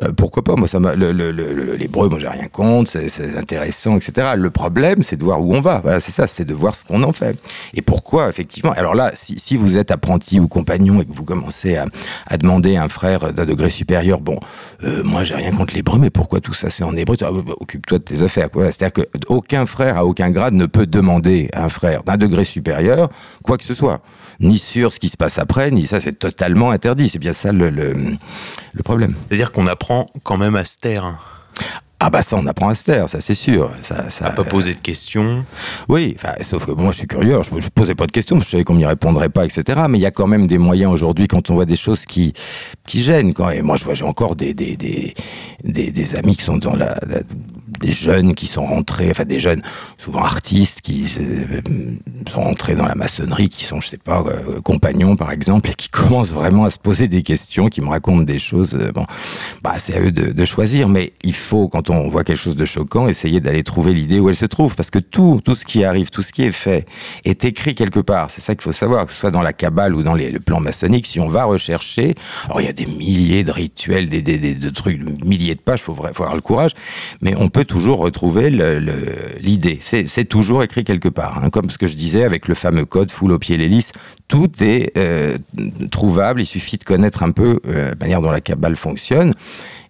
[0.04, 3.98] euh, pourquoi pas, moi, ça le- le- le- l'hébreu, moi, j'ai rien contre, c'est- intéressant,
[3.98, 4.30] etc.
[4.36, 5.80] Le problème, c'est de voir où on va.
[5.84, 7.38] Voilà, c'est ça, c'est de voir ce qu'on en fait.
[7.76, 8.72] Et pourquoi, effectivement?
[8.72, 11.86] Alors là, si, si vous êtes apprenti ou compagnon et que vous commencez à,
[12.26, 14.40] à demander un frère d'un degré supérieur, bon,
[14.84, 17.16] euh, moi, j'ai rien contre l'hébreu, mais pourquoi tout ça, c'est en hébreu?
[17.22, 18.50] Ah, bah, Occupe-toi de tes affaires.
[18.52, 23.10] Voilà, C'est-à-dire qu'aucun frère à aucun grade ne peut demander un frère d'un degré supérieur
[23.44, 24.02] quoi que ce soit.
[24.42, 27.10] Ni sur ce qui se passe après, ni ça, c'est totalement interdit.
[27.10, 27.94] C'est bien ça le, le,
[28.74, 29.16] le problème.
[29.28, 31.18] C'est-à-dire qu'on apprend quand même à se taire.
[32.02, 33.72] Ah bah ça, on apprend à se taire, ça c'est sûr.
[33.82, 35.44] Ça, ça, À pas poser de questions.
[35.90, 38.64] Oui, sauf que moi je suis curieux, je ne posais pas de questions, je savais
[38.64, 39.82] qu'on m'y répondrait pas, etc.
[39.90, 42.34] Mais il y a quand même des moyens aujourd'hui quand on voit des choses qui,
[42.88, 43.34] qui gênent.
[43.34, 45.14] Quand, et moi je vois, j'ai encore des, des, des,
[45.66, 47.20] des, des amis qui sont dans la, la-
[47.80, 49.62] des jeunes qui sont rentrés, enfin des jeunes,
[49.98, 51.62] souvent artistes, qui euh,
[52.32, 55.74] sont rentrés dans la maçonnerie, qui sont, je sais pas, euh, compagnons par exemple, et
[55.74, 58.76] qui commencent vraiment à se poser des questions, qui me racontent des choses.
[58.76, 59.06] euh, bon,
[59.64, 62.66] bah c'est à eux de, choisir, mais il faut, quand on voit quelque chose de
[62.66, 65.84] choquant, essayer d'aller trouver l'idée où elle se trouve, parce que tout, tout ce qui
[65.84, 66.86] arrive, tout ce qui est fait,
[67.26, 68.30] est écrit quelque part.
[68.32, 70.40] C'est ça qu'il faut savoir, que ce soit dans la cabale ou dans les, le
[70.40, 72.16] plan maçonnique, si on va rechercher,
[72.46, 75.60] alors il y a des milliers de rituels, des, des, des- de trucs, milliers de
[75.62, 76.72] pages, faut, vrai- faut avoir le courage,
[77.22, 79.80] mais on peut toujours retrouver le- le- l'idée.
[79.82, 81.42] C'est toujours écrit quelque part.
[81.42, 81.50] hein.
[81.50, 83.92] Comme ce que je disais avec le fameux code full au pied l'hélice,
[84.28, 85.38] tout est euh,
[85.92, 86.42] trouvable.
[86.42, 89.34] Il suffit de connaître un peu euh, la manière dont la cabale fonctionne.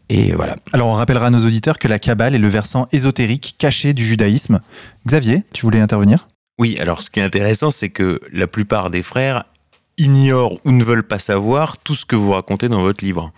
[0.09, 0.55] Et voilà.
[0.73, 4.05] Alors on rappellera à nos auditeurs que la Kabbale est le versant ésotérique caché du
[4.05, 4.59] judaïsme.
[5.07, 6.27] Xavier, tu voulais intervenir?
[6.57, 9.43] Oui, alors ce qui est intéressant, c'est que la plupart des frères
[9.97, 13.31] ignorent ou ne veulent pas savoir tout ce que vous racontez dans votre livre.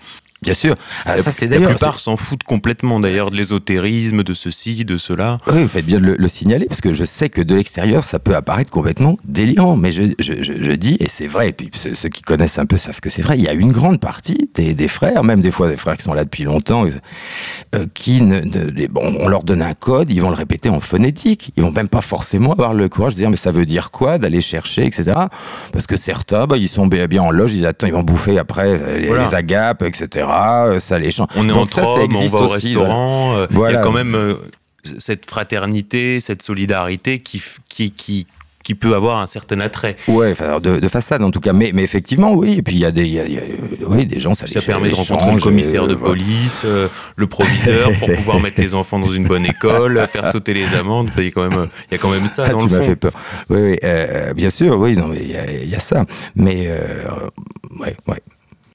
[0.44, 0.74] Bien sûr.
[1.06, 1.70] Ah, la, ça, c'est la d'ailleurs.
[1.70, 5.38] plupart s'en foutent complètement d'ailleurs de l'ésotérisme, de ceci, de cela.
[5.46, 8.04] Oui, vous faites bien de le, le signaler, parce que je sais que de l'extérieur,
[8.04, 9.76] ça peut apparaître complètement délirant.
[9.76, 12.58] Mais je, je, je, je dis, et c'est vrai, et puis ceux, ceux qui connaissent
[12.58, 15.24] un peu savent que c'est vrai, il y a une grande partie des, des frères,
[15.24, 16.86] même des fois des frères qui sont là depuis longtemps,
[17.76, 20.80] euh, qui, ne, ne- bon, on leur donne un code, ils vont le répéter en
[20.80, 21.52] phonétique.
[21.56, 24.18] Ils vont même pas forcément avoir le courage de dire, mais ça veut dire quoi,
[24.18, 25.12] d'aller chercher, etc.
[25.72, 28.70] Parce que certains, bah, ils sont bien en loge, ils attendent, ils vont bouffer après
[28.70, 29.26] euh, les, Voilà.
[29.26, 30.26] les agapes, etc.
[30.66, 31.28] euh, Ça les change.
[31.36, 32.90] On est Donc entre ça, ça hommes, on existe va au aussi, voilà.
[32.90, 33.36] restaurant.
[33.36, 34.36] euh, Il y a quand même euh,
[35.00, 38.26] cette fraternité, cette solidarité qui, qui, qui,
[38.64, 39.96] qui peut avoir un certain attrait.
[40.08, 41.52] Ouais, de, de façade en tout cas.
[41.52, 42.56] Mais, mais effectivement, oui.
[42.60, 43.42] Et puis il y a des, y a- y a,
[43.88, 46.88] oui, des gens, ça, Ça les permet de rencontrer le commissaire euh, de police, euh,
[47.16, 51.10] le proviseur, pour pouvoir mettre les enfants dans une bonne école, faire sauter les amendes.
[51.18, 52.80] Il y a quand même, il y a quand même ça Ah, dans tu le
[52.82, 52.86] fond.
[52.86, 53.14] fait peur.
[53.50, 56.06] Oui, oui, euh, bien sûr, oui, non, mais il y a, il y a ça.
[56.36, 56.70] Mais
[57.80, 58.22] ouais, ouais.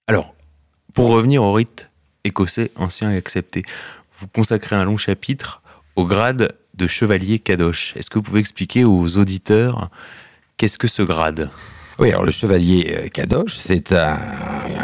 [0.08, 0.34] Alors,
[0.96, 1.90] pour revenir au rite
[2.24, 3.62] écossais ancien et accepté,
[4.18, 5.60] vous consacrez un long chapitre
[5.94, 7.92] au grade de chevalier Kadosh.
[7.96, 9.90] Est-ce que vous pouvez expliquer aux auditeurs
[10.56, 11.50] qu'est-ce que ce grade?
[11.98, 14.18] Oui, alors le chevalier euh, Kadosh, c'est un,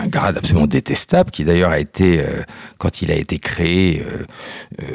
[0.07, 2.43] grade absolument détestable qui d'ailleurs a été, euh,
[2.79, 4.25] quand il a été créé, euh,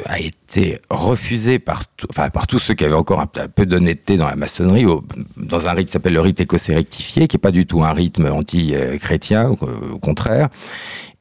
[0.06, 4.16] a été refusé par, tout- enfin, par tous ceux qui avaient encore un, peu d'honnêteté
[4.16, 4.84] dans la maçonnerie,
[5.36, 7.92] dans un rite qui s'appelle le rite écossais rectifié, qui n'est pas du tout un
[7.92, 10.48] rythme anti-chrétien, au contraire.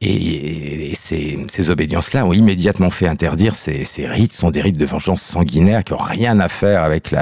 [0.01, 4.85] Et, ces, ces obédiences-là ont immédiatement fait interdire ces, ces rites, sont des rites de
[4.85, 7.13] vengeance sanguinaire qui n'ont rien à faire avec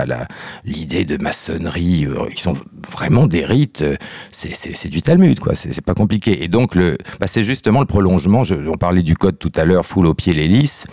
[0.65, 2.55] l'idée de maçonnerie, euh, qui sont
[2.91, 3.95] vraiment des rites, euh,
[4.31, 6.43] c'est, du Talmud, quoi, c'est, pas compliqué.
[6.43, 10.07] Et donc, bah, c'est justement le prolongement, on parlait du code tout à l'heure, foule
[10.07, 10.85] au pied l'hélice.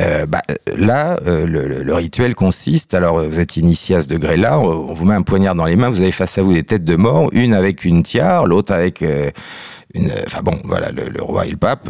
[0.00, 4.94] Euh, bah, là, euh, le, rituel consiste, alors vous êtes initié à ce degré-là, on,
[4.94, 6.96] vous met un poignard dans les mains, vous avez face à vous des têtes de
[6.96, 9.04] mort, une avec une tiare, l'autre avec...
[10.26, 11.88] enfin bon, voilà, le, roi et le pape,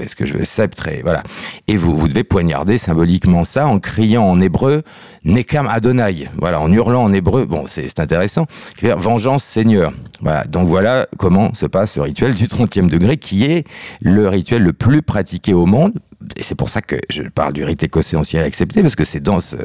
[0.00, 1.22] est-ce que je veux sceptre et voilà.
[1.68, 4.82] Et vous, vous devez poignarder symboliquement ça en criant en hébreu
[5.24, 7.44] Nekam Adonai, voilà, en hurlant en hébreu.
[7.44, 8.46] Bon, c'est c'est intéressant.
[8.82, 9.92] Vengeance Seigneur.
[10.20, 10.44] Voilà.
[10.44, 13.66] Donc voilà comment se passe le rituel du 30e degré, qui est
[14.00, 15.92] le rituel le plus pratiqué au monde.
[16.36, 19.20] Et c'est pour ça que je parle du rite écossais ancien accepté, parce que c'est
[19.20, 19.56] dans ce,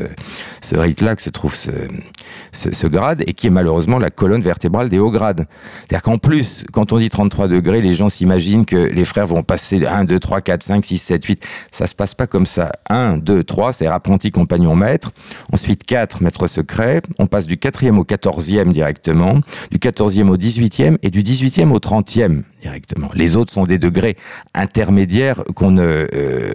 [0.71, 5.11] rite-là que se trouve ce, grade, et qui est malheureusement la colonne vertébrale des hauts
[5.11, 5.47] grades.
[5.87, 9.43] C'est-à-dire qu'en plus, quand on dit 33 degrés, les gens s'imaginent que les frères vont
[9.43, 11.45] passer 1, 2, 3, 4, 5, 6, 7, 8.
[11.71, 12.71] Ça se passe pas comme ça.
[12.89, 15.11] 1, 2, 3, c'est apprenti, compagnon, maître.
[15.51, 17.01] Ensuite 4, maître secret.
[17.19, 19.39] On passe du 4e au 14e directement,
[19.71, 23.09] du 14e au 18e et du 18e au 30e directement.
[23.13, 24.17] Les autres sont des degrés
[24.53, 26.07] intermédiaires qu'on ne...
[26.13, 26.48] euh,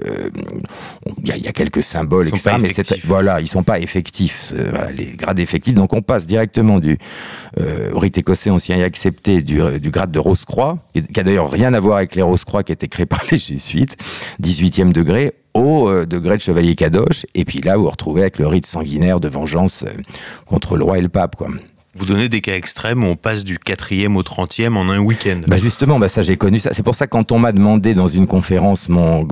[1.23, 2.57] Il y, a- il y a quelques symboles, Ils etc.
[2.61, 2.69] mais
[3.05, 5.75] voilà, ils sont pas effectifs, voilà, les grades effectifs.
[5.75, 6.99] Donc on passe directement du
[7.61, 11.51] euh, rite écossais ancien et accepté du, euh, du grade de Rose-Croix, qui a d'ailleurs
[11.51, 13.97] rien à voir avec les Rose-Croix qui étaient créés par les jésuites,
[14.43, 18.39] 18e degré, au euh, degré de chevalier Kadosh, et puis là vous vous retrouvez avec
[18.39, 19.93] le rite sanguinaire de vengeance euh,
[20.47, 21.37] contre le roi et le pape.
[21.37, 21.49] Quoi.
[21.97, 25.41] Vous donnez des cas extrêmes où on passe du 4e au 30e en un week-end.
[25.47, 26.71] Bah justement, bah ça j'ai connu ça.
[26.75, 29.27] C'est pour ça que quand on m'a demandé dans une conférence mon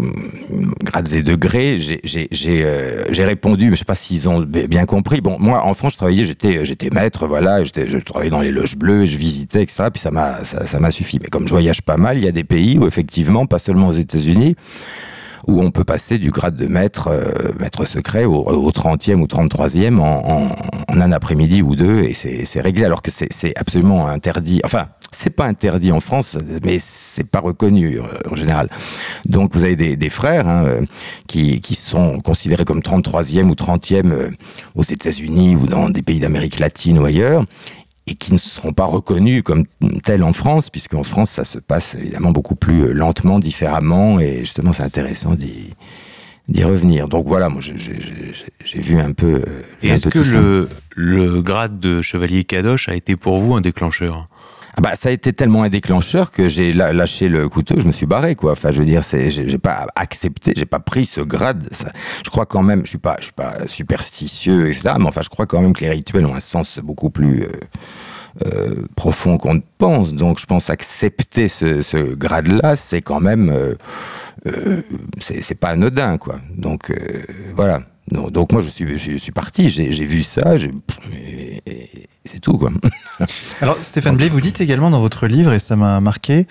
[0.84, 5.20] grades et degrés, euh, j'ai répondu, mais je sais pas s'ils ont bien compris.
[5.20, 8.76] Bon, moi en France, je travaillais, j'étais j'étais maître, voilà, je travaillais dans les loges
[8.76, 9.84] bleues, je visitais, etc.
[9.92, 11.18] Puis ça m'a ça suffi.
[11.20, 13.88] Mais comme je voyage pas mal, il y a des pays où effectivement, pas seulement
[13.88, 14.54] aux États-Unis.
[15.46, 19.26] Où on peut passer du grade de maître, euh, maître secret au, au 30e ou
[19.26, 20.54] 33e en,
[21.00, 24.60] un après-midi ou deux, et c'est réglé, alors que c'est absolument interdit.
[24.64, 28.68] Enfin, c'est pas interdit en France, mais c'est pas reconnu euh, en général.
[29.26, 30.80] Donc vous avez des, frères hein, euh,
[31.26, 34.30] qui, qui, sont considérés comme 33e ou 30e euh,
[34.74, 37.44] aux États-Unis ou dans des pays d'Amérique latine ou ailleurs,
[38.06, 39.64] et qui ne seront pas reconnus comme
[40.02, 44.72] tels en France, puisqu'en France, ça se passe évidemment beaucoup plus lentement, différemment, et justement,
[44.72, 47.08] c'est intéressant d'y revenir.
[47.08, 49.42] Donc voilà, moi j'ai vu un peu.
[49.82, 54.28] Est-ce que le, le, grade de chevalier Kadosh a été pour vous un déclencheur?
[54.76, 57.92] Ah bah, ça a été tellement un déclencheur que j'ai lâché le couteau, je me
[57.92, 58.52] suis barré, quoi.
[58.52, 61.68] Enfin, je veux dire, j'ai pas accepté, j'ai pas pris ce grade.
[62.24, 64.94] Je crois quand même, je suis pas, je suis pas superstitieux, etc.
[64.98, 67.42] Mais enfin, je crois quand même que les rituels ont un sens beaucoup plus.
[67.42, 67.48] Euh,
[68.46, 70.14] euh, profond qu'on ne pense.
[70.14, 73.50] Donc je pense accepter ce, grade-là, c'est quand même,
[74.46, 74.82] euh,
[75.20, 76.36] c'est pas anodin, quoi.
[76.56, 77.22] Donc euh,
[78.10, 80.54] Donc, moi, je suis, parti, j'ai vu ça,
[82.24, 82.58] c'est tout.
[82.58, 82.70] Quoi.
[83.60, 86.46] Alors, Stéphane Blé, vous dites également dans votre livre, et ça m'a marqué,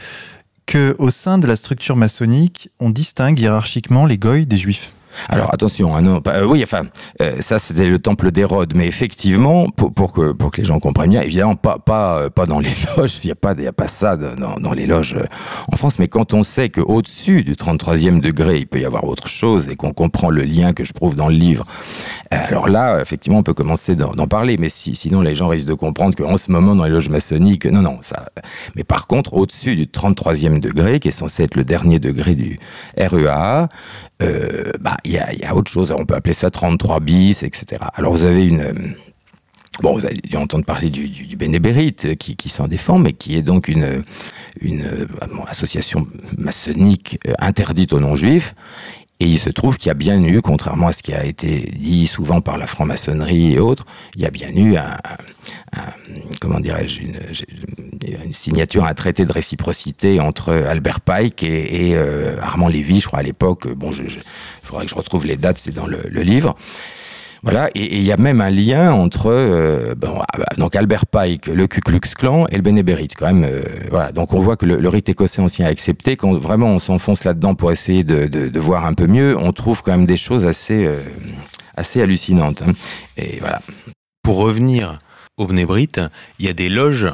[0.66, 4.94] qu'au sein de la structure maçonnique, on distingue hiérarchiquement les goy des juifs.
[5.30, 6.84] Alors attention, hein, euh, oui, enfin,
[7.22, 11.12] euh, ça c'était le temple d'Hérode, mais effectivement, pour, que, pour que les gens comprennent
[11.12, 13.88] bien, évidemment, pas, pas, euh, pas dans les loges, il n'y a, pas, a pas
[13.88, 15.18] ça dans, dans les loges
[15.72, 19.28] en France, mais quand on sait qu'au-dessus du 33e degré, il peut y avoir autre
[19.28, 21.66] chose et qu'on comprend le lien que je prouve dans le livre,
[22.32, 25.74] alors là, effectivement, on peut commencer d'en parler, mais si, sinon les gens risquent de
[25.74, 28.30] comprendre qu'en ce moment, dans les loges maçonniques, non, non, ça.
[28.76, 32.60] Mais par contre, au-dessus du 33e degré, qui est censé être le dernier degré du
[32.98, 33.68] REA,
[34.80, 35.94] bah, y a, y a, autre chose.
[35.98, 37.82] On peut appeler ça 33 bis, etc.
[37.94, 38.96] Alors vous avez une.
[39.82, 43.38] Bon, vous dû entendre parler du, du, du Bénébérite qui, qui s'en défend, mais qui
[43.38, 44.04] est donc une,
[44.60, 48.54] une bon, association maçonnique euh, interdite aux non-juifs.
[49.22, 51.72] Et il se trouve qu'il y a bien eu, contrairement à ce qui a été
[51.78, 54.98] dit souvent par la franc-maçonnerie et autres, il y a bien eu un,
[56.42, 63.00] comment dirais-je, une, signature, un traité de réciprocité entre Albert Pike et, euh, Armand Lévy,
[63.00, 63.68] je crois à l'époque.
[63.68, 64.22] Bon, je, je,
[64.64, 66.56] faudrait que je retrouve les dates, c'est dans le livre.
[67.44, 71.48] Voilà, et il y a même un lien entre euh, ah, bah, donc Albert Pike,
[71.48, 73.44] le Ku Klux Klan et le Bénébérite, quand même.
[73.44, 76.16] Euh, voilà, donc on voit que le, rite écossais ancien accepté.
[76.18, 79.92] Quand vraiment on s'enfonce là-dedans pour essayer de, voir un peu mieux, on trouve quand
[79.92, 81.00] même des choses assez euh,
[81.76, 82.62] assez hallucinantes.
[82.62, 82.74] Hein.
[83.18, 83.62] Et voilà.
[84.22, 85.00] Pour revenir
[85.38, 86.00] au Bénébrite,
[86.38, 87.12] il y a des loges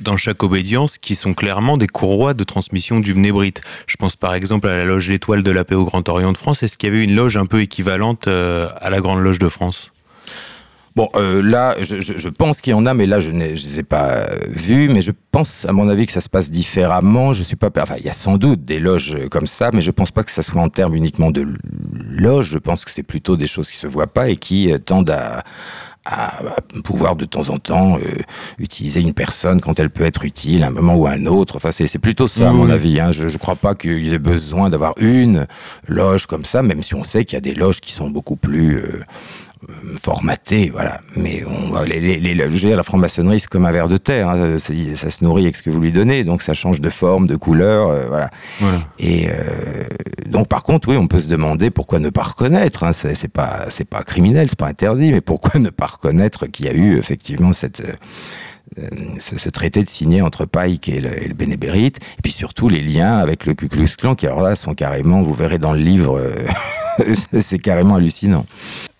[0.00, 3.60] dans chaque obédience qui sont clairement des courroies de transmission du Mnébrite.
[3.86, 6.36] Je pense par exemple à la loge L'Étoile de la Paix au Grand Orient de
[6.36, 6.62] France.
[6.62, 9.48] Est-ce qu'il y avait une loge un peu équivalente euh, à la Grande Loge de
[9.48, 9.92] France?
[10.96, 13.80] Bon, euh, là, je, je, pense qu'il y en a, mais là, je ne les
[13.80, 14.88] ai pas euh, vus.
[14.88, 17.32] Mais je pense, à mon avis, que ça se passe différemment.
[17.32, 17.68] Je suis pas.
[17.82, 20.30] Enfin, il y a sans doute des loges comme ça, mais je pense pas que
[20.30, 21.48] ça soit en termes uniquement de
[21.92, 22.50] loge.
[22.52, 25.42] Je pense que c'est plutôt des choses qui se voient pas et qui tendent à,
[26.04, 26.40] à,
[26.82, 28.22] pouvoir de temps en temps euh,
[28.58, 31.56] utiliser une personne quand elle peut être utile à un moment ou à un autre.
[31.56, 33.00] Enfin, c'est plutôt ça, à mon avis.
[33.00, 33.12] Hein.
[33.12, 35.46] Je ne crois pas qu'ils aient besoin d'avoir une
[35.88, 38.36] loge comme ça, même si on sait qu'il y a des loges qui sont beaucoup
[38.36, 39.02] plus euh,
[40.02, 41.00] formaté, voilà.
[41.16, 43.96] Mais on, les, les, les, je veux dire, la franc-maçonnerie, c'est comme un verre de
[43.96, 44.28] terre.
[44.28, 44.58] Hein.
[44.58, 47.26] Ça, ça, se nourrit avec ce que vous lui donnez, donc ça change de forme,
[47.26, 48.30] de couleur, euh, voilà.
[48.60, 48.80] voilà.
[48.98, 49.84] Et euh,
[50.26, 52.84] donc, par contre, oui, on peut se demander pourquoi ne pas reconnaître.
[52.84, 52.92] Hein.
[52.92, 56.68] C'est pas, c'est pas criminel, c'est pas interdit, mais pourquoi ne pas reconnaître qu'il y
[56.68, 57.92] a eu effectivement cette euh,
[59.18, 62.68] ce, ce, traité de signé entre Pike et le, et le Bénébérite, et puis surtout
[62.68, 65.72] les liens avec le Ku Klux Klan, qui alors là sont carrément, vous verrez dans
[65.72, 68.46] le livre, euh, c'est carrément hallucinant.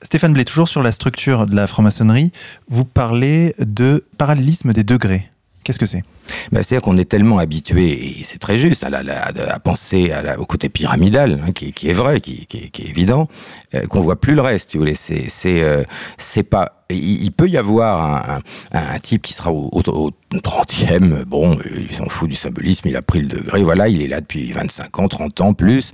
[0.03, 2.31] Stéphane Blé, toujours sur la structure de la franc-maçonnerie,
[2.69, 5.29] vous parlez de parallélisme des degrés.
[5.65, 6.05] Qu'est-ce que c'est?
[6.53, 10.13] Ben, C'est-à-dire qu'on est tellement habitué, et c'est très juste, à, la, la, à penser
[10.13, 13.29] à la, au côté pyramidal, hein, qui, qui, est vrai, qui, qui, qui est évident,
[13.75, 14.95] euh, qu'on voit plus le reste, si vous voulez.
[14.95, 15.31] C'est,
[15.63, 15.83] euh,
[16.19, 16.84] c'est pas.
[16.95, 18.41] Il, peut y avoir
[18.73, 22.97] un, type qui sera au, au, au 30e, bon, il s'en fout du symbolisme, il
[22.97, 25.93] a pris le degré, voilà, il est là depuis 25 ans, 30 ans plus,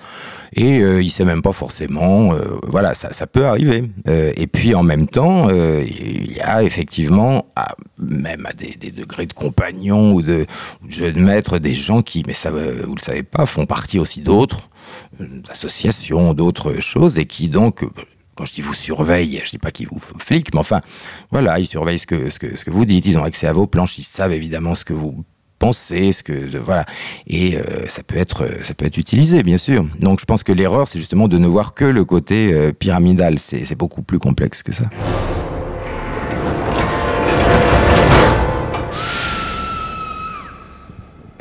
[0.55, 3.85] et euh, il sait même pas forcément, euh, voilà, ça, peut arriver.
[4.09, 8.91] Euh, et puis en même temps, euh, il y a effectivement, à, même à des,
[8.91, 10.47] degrés de compagnons ou de,
[10.83, 14.21] de jeunes maîtres, des gens qui, mais ça, vous le savez pas, font partie aussi
[14.21, 14.69] d'autres
[15.49, 17.85] associations, d'autres choses, et qui donc
[18.35, 20.81] quand je dis vous surveille, je dis pas qu'ils vous fliquent, mais enfin,
[21.31, 23.53] voilà, ils surveillent ce que, ce que, ce que vous dites, ils ont accès à
[23.53, 25.25] vos planches, ils savent évidemment ce que vous
[25.59, 26.87] pensez, ce que, voilà,
[27.27, 29.87] et euh, ça peut être, ça peut être utilisé, bien sûr.
[30.01, 33.39] Donc, je pense que l'erreur, c'est justement de ne voir que le côté euh, pyramidal.
[33.39, 34.85] C'est beaucoup plus complexe que ça.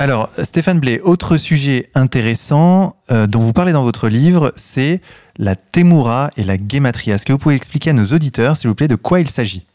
[0.00, 5.02] Alors, Stéphane Blé, autre sujet intéressant euh, dont vous parlez dans votre livre, c'est
[5.40, 7.14] la Temura et la Gematria.
[7.14, 9.66] Est-ce que vous pouvez expliquer à nos auditeurs, s'il vous plaît, de quoi il s'agit?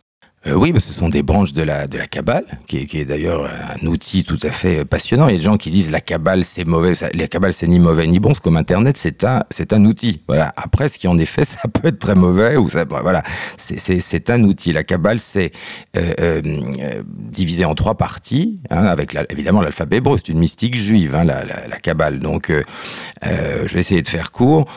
[0.46, 3.50] Euh, oui, ce sont des branches de la, de la Kabbale, qui est, est d'ailleurs
[3.50, 5.28] un outil tout à fait euh, passionnant.
[5.28, 7.80] Il y a des gens qui disent la Kabbale c'est mauvais, la Kabbale c'est ni
[7.80, 10.22] mauvais ni bon, c'est comme Internet, c'est un, c'est un outil.
[10.28, 10.54] Voilà.
[10.56, 13.24] Après, ce qui en effet, ça peut être très mauvais ou ça, voilà,
[13.58, 14.72] c'est, c'est, c'est un outil.
[14.72, 15.52] La Kabbale c'est
[15.98, 16.44] euh,
[17.08, 20.18] divisé en trois parties, hein, avec évidemment l'alphabet hébreu.
[20.18, 22.20] C'est une mystique juive, hein, la, la, la Kabbale.
[22.20, 22.54] Donc,
[23.24, 24.68] je vais essayer de faire court.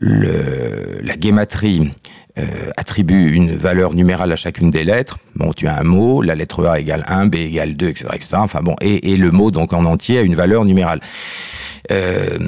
[0.00, 1.90] La guématrie,
[2.38, 5.18] euh, attribue une valeur numérale à chacune des lettres.
[5.36, 8.36] Bon, tu as un mot, la lettre A égale 1, B égale 2, etc., etc.
[8.40, 11.00] Enfin bon, et, et, le mot donc en entier a une valeur numérale.
[11.90, 12.38] Euh,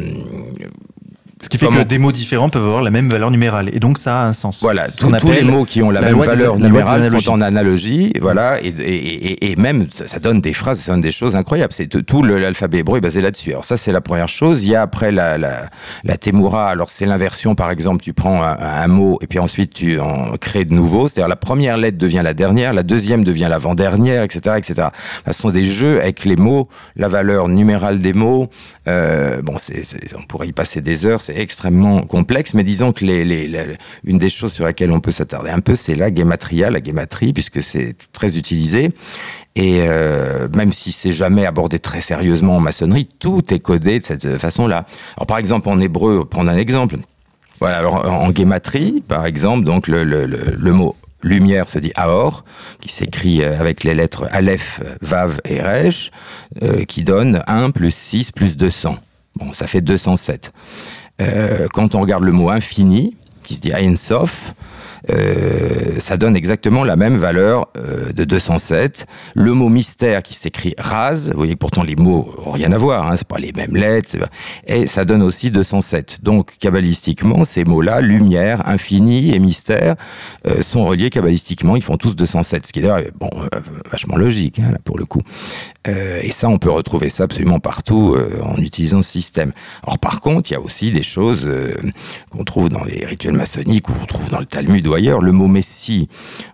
[1.40, 3.70] ce qui fait que des mots différents peuvent avoir la même valeur numérale.
[3.72, 4.60] Et donc, ça a un sens.
[4.60, 8.12] Voilà, tous, tous les mots qui ont la, même valeur numérale sont en analogie.
[8.20, 11.72] Voilà, et, et, et, même, ça donne des phrases, ça donne des choses incroyables.
[11.72, 13.50] C'est tout l'alphabet hébreu est basé là-dessus.
[13.50, 14.64] Alors ça, c'est la première chose.
[14.64, 15.66] Il y a après la, la,
[16.04, 16.68] la Temura.
[16.68, 18.02] Alors, c'est l'inversion, par exemple.
[18.02, 21.08] Tu prends un, un, mot et puis ensuite, tu en crées de nouveaux.
[21.08, 24.88] C'est-à-dire, la première lettre devient la dernière, la deuxième devient l'avant-dernière, etc., etc.
[25.26, 28.48] ce sont des jeux avec les mots, la valeur numérale des mots.
[28.88, 29.56] Euh, bon,
[30.16, 34.30] on pourrait y passer des heures c'est extrêmement complexe, mais disons que les, une des
[34.30, 37.94] choses sur laquelle on peut s'attarder un peu, c'est la guématria, la guématrie, puisque c'est
[38.12, 38.92] très utilisé.
[39.54, 44.04] Et euh, même si c'est jamais abordé très sérieusement en maçonnerie, tout est codé de
[44.04, 44.86] cette façon-là.
[45.18, 46.96] Alors par exemple en hébreu, prendre un exemple.
[47.60, 51.92] Voilà, alors en guématrie, par exemple, donc le, le, le, le mot lumière se dit
[51.94, 52.44] Aor,
[52.80, 56.10] qui s'écrit euh, avec les lettres Aleph, Vav et Resh,
[56.62, 58.96] euh, qui donne 1 plus 6 plus 200.
[59.36, 60.52] Bon, ça fait 207.
[61.20, 64.54] Euh, quand on regarde le mot infini, qui se dit Ein Sof,
[66.00, 69.06] ça donne exactement la même valeur euh, de 207.
[69.34, 73.10] Le mot mystère qui s'écrit rase, vous voyez pourtant les mots ont rien à voir,
[73.10, 74.16] hein, c'est pas les mêmes lettres,
[74.66, 76.20] et ça donne aussi 207.
[76.22, 79.96] Donc kabbalistiquement, ces mots-là, lumière, infini et mystère,
[80.46, 84.16] euh, sont reliés kabbalistiquement, ils font tous 207, ce qui est d'ailleurs bon, euh, vachement
[84.16, 85.22] logique hein, pour le coup.
[85.88, 89.52] Euh, et ça, on peut retrouver ça absolument partout euh, en utilisant ce système.
[89.82, 91.72] Alors par contre, il y a aussi des choses euh,
[92.30, 95.20] qu'on trouve dans les rituels maçonniques ou qu'on trouve dans le Talmud ou ailleurs.
[95.20, 96.08] Le mot Messie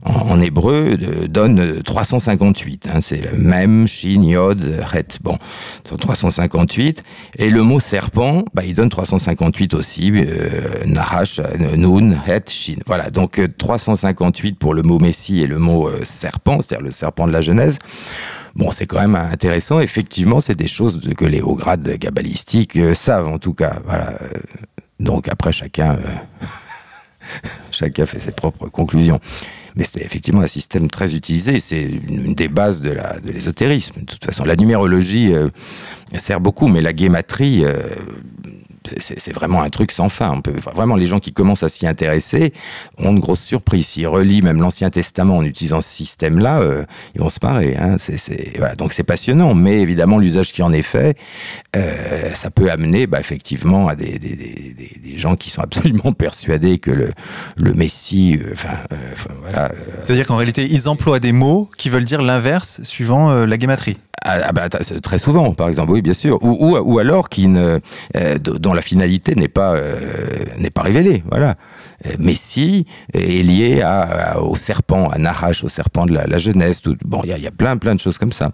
[0.04, 0.96] en, hébreu
[1.28, 2.88] donne 358.
[2.92, 5.18] Hein, c'est le même, Shin, Yod, Het.
[5.22, 5.37] Bon,
[5.85, 7.02] 358.
[7.38, 10.12] Et le mot serpent, bah, il donne 358 aussi.
[10.87, 11.40] Nahash,
[11.76, 12.76] Nun, Het, Shin.
[12.87, 17.33] Voilà, donc 358 pour le mot Messie et le mot serpent, c'est-à-dire le serpent de
[17.33, 17.78] la Genèse.
[18.54, 19.80] Bon, c'est quand même intéressant.
[19.80, 23.80] Effectivement, c'est des choses que les hauts grades cabalistiques euh, savent, en tout cas.
[23.85, 24.14] Voilà.
[25.00, 26.46] Donc après, chacun, euh,
[27.70, 29.20] chacun fait ses propres conclusions.
[29.76, 31.58] Mais c'est effectivement un système très utilisé.
[31.58, 33.94] C'est une des bases de l'ésotérisme.
[33.96, 35.48] De, de, toute façon, la numérologie euh,
[36.16, 37.82] sert beaucoup, mais la guématrie, euh,
[38.99, 40.31] c'est vraiment un truc sans fin.
[40.31, 42.53] On peut, vraiment, les gens qui commencent à s'y intéresser
[42.99, 43.87] ont une grosse surprise.
[43.88, 47.77] S'ils relient même l'Ancien Testament en utilisant ce système-là, euh, ils vont se marrer.
[47.77, 47.97] Hein.
[48.59, 48.75] Voilà.
[48.75, 51.16] Donc c'est passionnant, mais évidemment, l'usage qui en est fait,
[51.77, 56.12] euh, ça peut amener bah, effectivement à des, des, des, des, gens qui sont absolument
[56.18, 57.11] persuadés que le,
[57.57, 58.40] le Messie.
[58.42, 58.79] Euh, enfin,
[59.42, 59.73] voilà.
[60.01, 63.97] C'est-à-dire qu'en réalité, ils emploient des mots qui veulent dire l'inverse suivant la guématrie.
[64.27, 66.42] Ah, ah bah, très souvent, par exemple, oui, bien sûr.
[66.42, 67.79] Ou, ou, ou alors qui ne,
[68.74, 71.22] la finalité n'est pas euh, n'est pas révélée.
[71.30, 71.56] Voilà.
[72.18, 76.82] Messie est lié à, au serpent, à Nahash, au serpent de la, jeunesse.
[76.82, 78.50] Tout, bon, il y a, y a, plein plein de choses comme ça.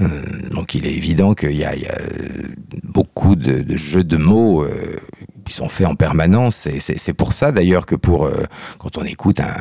[0.00, 0.06] Euh,
[0.50, 1.72] donc il est évident qu'il y, a
[2.82, 4.96] beaucoup de, jeux de mots euh,
[5.44, 6.66] qui sont faits en permanence.
[6.66, 8.44] Et c'est pour ça d'ailleurs que pour euh,
[8.78, 9.56] quand on écoute un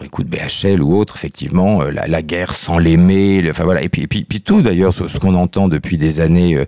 [0.00, 4.02] on écoute BHL ou autre, effectivement, euh, la, guerre sans l'aimer, enfin voilà, et puis,
[4.02, 6.64] et puis, tout d'ailleurs, ce, qu'on entend depuis des années, euh,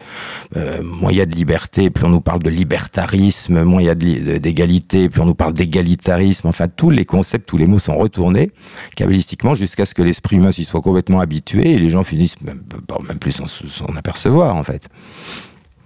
[0.56, 3.86] euh, moins il y a de liberté, plus on nous parle de libertarisme, moins il
[3.86, 7.78] y a d'égalité, plus on nous parle d'égalitarisme, enfin tous les concepts, tous les mots
[7.78, 8.50] sont retournés
[8.96, 12.62] cabalistiquement jusqu'à ce que l'esprit humain s'y soit complètement habitué et les gens finissent même,
[13.06, 14.88] même plus s'en apercevoir en fait.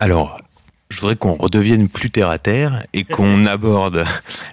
[0.00, 0.38] Alors,
[0.92, 4.04] je voudrais qu'on redevienne plus terre à terre et qu'on aborde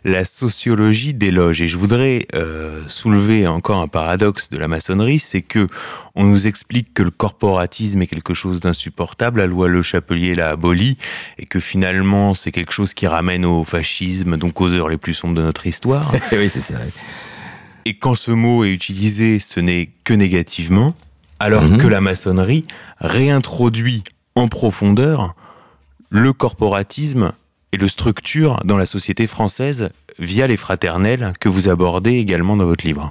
[0.05, 1.61] la sociologie des loges.
[1.61, 5.67] Et je voudrais euh, soulever encore un paradoxe de la maçonnerie, c'est que
[6.15, 10.51] on nous explique que le corporatisme est quelque chose d'insupportable, la loi Le Chapelier l'a
[10.51, 10.97] aboli,
[11.37, 15.13] et que finalement c'est quelque chose qui ramène au fascisme, donc aux heures les plus
[15.13, 16.11] sombres de notre histoire.
[16.31, 16.75] oui, c'est ça.
[17.83, 20.95] Et quand ce mot est utilisé, ce n'est que négativement,
[21.39, 21.77] alors -hmm.
[21.77, 22.65] que la maçonnerie
[22.99, 24.03] réintroduit
[24.35, 25.35] en profondeur
[26.09, 27.33] le corporatisme
[27.71, 32.65] et le structure dans la société française via les fraternels que vous abordez également dans
[32.65, 33.09] votre livre.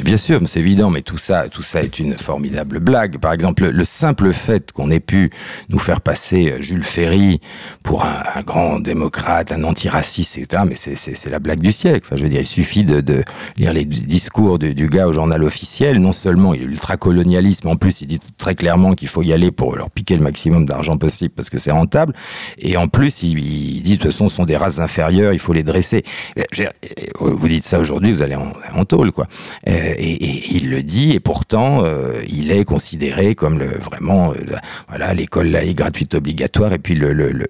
[0.00, 3.18] Bien sûr, c'est évident, mais tout ça, tout ça est une formidable blague.
[3.18, 5.30] Par exemple, le simple fait qu'on ait pu
[5.68, 7.40] nous faire passer euh, Jules Ferry
[7.84, 12.00] pour un, grand démocrate, un antiraciste, etc., mais c'est la blague du siècle.
[12.06, 13.22] Enfin, je veux dire, il suffit de,
[13.56, 15.98] lire les discours du, gars au journal officiel.
[15.98, 19.32] Non seulement il est ultra-colonialiste, mais en plus il dit très clairement qu'il faut y
[19.32, 22.14] aller pour leur piquer le maximum d'argent possible parce que c'est rentable.
[22.58, 25.38] Et en plus, il, il, dit de toute façon, ce sont des races inférieures, il
[25.38, 26.02] faut les dresser.
[27.20, 29.28] Vous dites ça aujourd'hui, vous allez en, en tôle, quoi.
[29.68, 34.56] Euh, et, il le dit, et pourtant, euh, il est considéré comme vraiment, euh,
[34.88, 36.98] voilà, l'école laïque gratuite obligatoire, et puis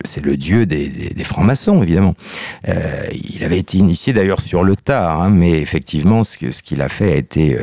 [0.05, 2.14] c'est le dieu des, francs-maçons, évidemment.
[2.66, 7.12] il avait été initié d'ailleurs sur le tard, hein, mais effectivement, ce, qu'il a fait
[7.12, 7.59] a été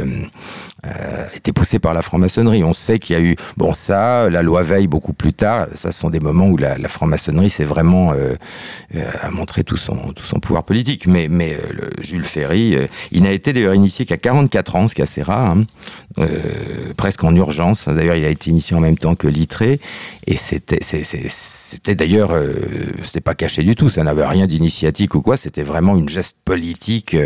[0.85, 2.63] euh, poussé par la franc-maçonnerie.
[2.63, 5.91] On sait qu'il y a eu, bon ça, la loi Veil beaucoup plus tard, ça
[5.91, 8.33] sont des moments où la, franc-maçonnerie s'est vraiment euh,
[8.95, 11.07] euh, a montré tout son, tout son pouvoir politique.
[11.07, 12.75] Mais, mais le Jules Ferry,
[13.11, 16.25] il n'a été d'ailleurs initié qu'à 44 ans, ce qui est assez rare, hein,
[16.97, 17.87] presque en urgence.
[17.87, 19.79] D'ailleurs, il a été initié en même temps que Littré,
[20.27, 20.79] et c'était,
[21.95, 22.31] d'ailleurs,
[23.03, 26.35] c'était pas caché du tout, ça n'avait rien d'initiatique ou quoi, c'était vraiment une geste
[26.45, 27.17] politique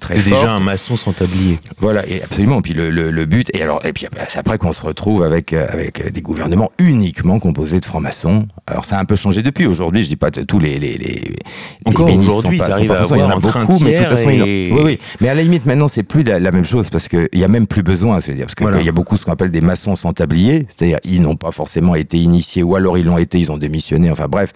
[0.00, 0.24] très forte.
[0.24, 1.58] C'était déjà un maçon sans tablier.
[1.78, 5.52] Voilà, et absolument le, but, et alors, et puis c'est après qu'on se retrouve avec,
[5.52, 8.46] euh, avec des gouvernements uniquement composés de francs-maçons.
[8.66, 9.66] Alors ça a un peu changé depuis.
[9.66, 11.36] Aujourd'hui, je dis pas tous les, les, les
[11.84, 14.28] encore aujourd'hui, ils arrivent à avoir il y en a beaucoup, mais de toute façon,
[14.28, 14.98] oui, oui.
[15.20, 17.66] Mais à la limite, maintenant, c'est plus la, même chose parce qu'il y a même
[17.66, 20.12] plus besoin, cest dire parce qu'il y a beaucoup ce qu'on appelle des maçons sans
[20.12, 23.58] tablier, c'est-à-dire ils n'ont pas forcément été initiés ou alors ils l'ont été, ils ont
[23.58, 24.10] démissionné.
[24.10, 24.52] Enfin bref,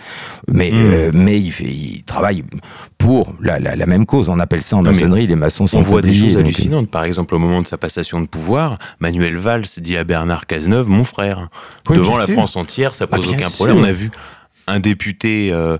[0.48, 0.76] mais hmm.
[0.76, 2.44] euh, mais ils, ils travaillent
[2.98, 4.28] pour la, la, même cause.
[4.28, 5.88] On appelle ça en maçonnerie les maçons sans tablier.
[5.88, 6.90] On voit des choses hallucinantes.
[6.90, 10.88] Par exemple, au moment de sa passation de pouvoir, Manuel Valls dit à Bernard Cazeneuve,
[10.88, 11.48] mon frère.
[11.88, 13.78] Devant la France entière, ça pose ah, aucun problème.
[13.78, 14.10] On a vu
[14.66, 15.78] un député euh,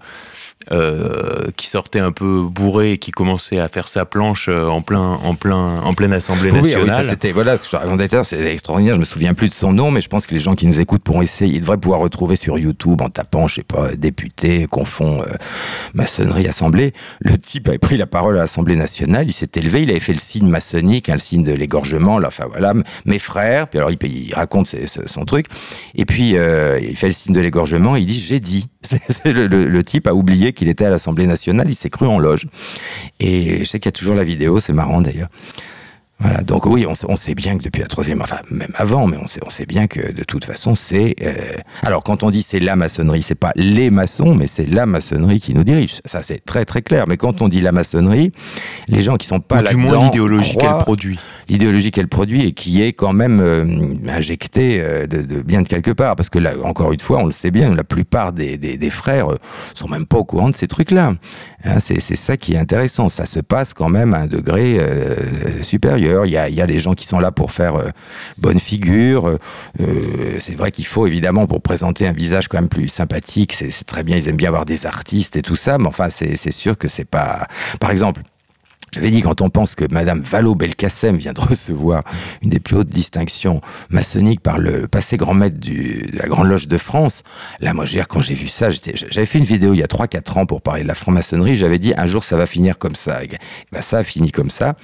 [0.72, 4.82] euh, qui sortait un peu bourré et qui commençait à faire sa planche euh, en
[4.82, 7.02] plein en plein en pleine assemblée nationale.
[7.04, 8.96] Oui, c'était voilà, c'est extraordinaire.
[8.96, 10.80] Je me souviens plus de son nom, mais je pense que les gens qui nous
[10.80, 11.54] écoutent pourront essayer.
[11.54, 15.26] Ils devraient pouvoir retrouver sur YouTube en tapant, je sais pas, député confond euh,
[15.94, 16.94] maçonnerie assemblée.
[17.20, 19.28] Le type avait pris la parole à l'Assemblée nationale.
[19.28, 22.18] Il s'est élevé, il avait fait le signe maçonnique, hein, le signe de l'égorgement.
[22.18, 23.68] Là, enfin voilà, mes frères.
[23.68, 24.74] Puis alors il, raconte
[25.06, 25.46] son truc.
[25.94, 27.94] Et puis il fait le signe de l'égorgement.
[27.94, 28.66] Il dit j'ai dit.
[29.24, 32.46] le, le type a oublié qu'il était à l'Assemblée nationale, il s'est cru en loge.
[33.20, 35.28] Et je sais qu'il y a toujours la vidéo, c'est marrant d'ailleurs.
[36.18, 39.26] Voilà, donc oui, on, sait bien que depuis la troisième, enfin même avant, mais on
[39.26, 41.14] sait, on sait bien que de toute façon c'est.
[41.22, 41.34] Euh,
[41.82, 45.40] alors quand on dit c'est la maçonnerie, c'est pas les maçons, mais c'est la maçonnerie
[45.40, 46.00] qui nous dirige.
[46.06, 47.04] Ça c'est très très clair.
[47.06, 48.32] Mais quand on dit la maçonnerie,
[48.88, 51.18] les gens qui sont pas là-dedans, du moins l'idéologie qu'elle produit,
[51.50, 53.66] l'idéologie qu'elle produit et qui est quand même euh,
[54.08, 57.26] injectée euh, de, de, bien de quelque part, parce que là encore une fois, on
[57.26, 59.26] le sait bien, la plupart des, des, des frères
[59.74, 61.12] sont même pas au courant de ces trucs-là.
[61.66, 63.08] Hein, c'est ça qui est intéressant.
[63.08, 64.78] Ça se passe quand même à un degré
[65.62, 66.26] supérieur.
[66.26, 67.88] Il y a, y a des gens qui sont là pour faire euh,
[68.38, 69.28] bonne figure.
[69.28, 69.38] Euh,
[69.80, 73.52] euh, c'est vrai qu'il faut évidemment pour présenter un visage quand même plus sympathique.
[73.52, 74.16] C'est très bien.
[74.16, 75.78] Ils aiment bien avoir des artistes et tout ça.
[75.78, 77.46] Mais enfin, c'est sûr que c'est pas.
[77.80, 78.22] Par exemple.
[78.94, 82.02] J'avais dit, quand on pense que Madame Valo Belkacem vient de recevoir
[82.42, 83.60] une des plus hautes distinctions
[83.90, 87.22] maçonniques par le passé grand maître de la Grande Loge de France,
[87.60, 89.82] là, moi, je veux dire, quand j'ai vu ça, j'avais fait une vidéo il y
[89.82, 92.78] a 3-4 ans pour parler de la franc-maçonnerie, j'avais dit, un jour, ça va finir
[92.78, 93.22] comme ça.
[93.22, 93.28] Et
[93.72, 94.76] ben, ça a fini comme ça.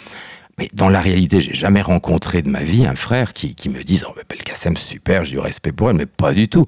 [0.63, 3.83] Mais dans la réalité, j'ai jamais rencontré de ma vie un frère qui, qui me
[3.83, 6.67] dise Oh, mais Belkacem, super, j'ai du respect pour elle, mais pas du tout.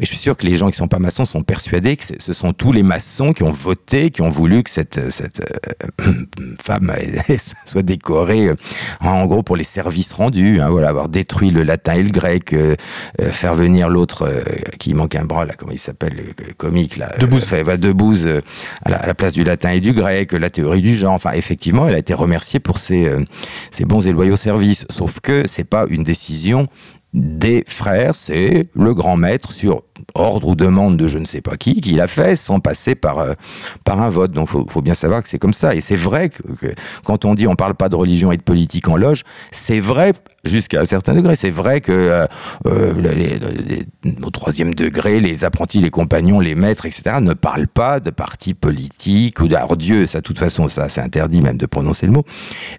[0.00, 2.32] Mais je suis sûr que les gens qui sont pas maçons sont persuadés que ce
[2.32, 6.12] sont tous les maçons qui ont voté, qui ont voulu que cette, cette euh,
[6.60, 6.92] femme
[7.66, 8.54] soit décorée, euh,
[8.98, 12.52] en gros, pour les services rendus, hein, voilà, avoir détruit le latin et le grec,
[12.52, 12.74] euh,
[13.30, 14.28] faire venir l'autre
[14.80, 17.12] qui manque un bras, là, comment il s'appelle, le comique, là.
[17.20, 17.46] Debouze.
[17.64, 18.26] Bah, Debouze,
[18.84, 21.12] à la, à la place du latin et du grec, la théorie du genre.
[21.12, 23.08] Enfin, effectivement, elle a été remerciée pour ses
[23.70, 24.86] ces bons et loyaux services.
[24.90, 26.68] Sauf que c'est pas une décision
[27.12, 29.82] des frères, c'est le grand maître sur
[30.14, 33.18] ordre ou demande de je ne sais pas qui, qui l'a fait sans passer par,
[33.18, 33.32] euh,
[33.84, 34.30] par un vote.
[34.30, 35.74] Donc il faut, bien savoir que c'est comme ça.
[35.74, 36.42] Et c'est vrai que,
[37.04, 40.12] quand on dit on parle pas de religion et de politique en loge, c'est vrai
[40.44, 41.36] jusqu'à un certain degré.
[41.36, 42.26] C'est vrai que euh,
[42.66, 42.94] euh,
[44.22, 48.54] au troisième degré, les apprentis, les compagnons, les maîtres, etc., ne parlent pas de partis
[48.54, 50.06] politiques ou d'ardieux.
[50.06, 52.24] Ça, de toute façon, ça, c'est interdit même de prononcer le mot.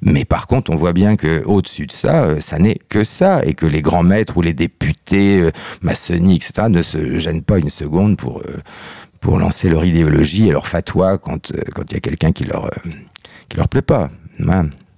[0.01, 3.53] Mais par contre, on voit bien que au-dessus de ça, ça n'est que ça, et
[3.53, 5.49] que les grands maîtres ou les députés
[5.81, 8.57] maçonniques, etc., ne se gênent pas une seconde pour, euh,
[9.19, 12.65] pour lancer leur idéologie et leur fatwa quand euh, il y a quelqu'un qui leur,
[12.65, 12.89] euh,
[13.49, 14.09] qui leur plaît pas.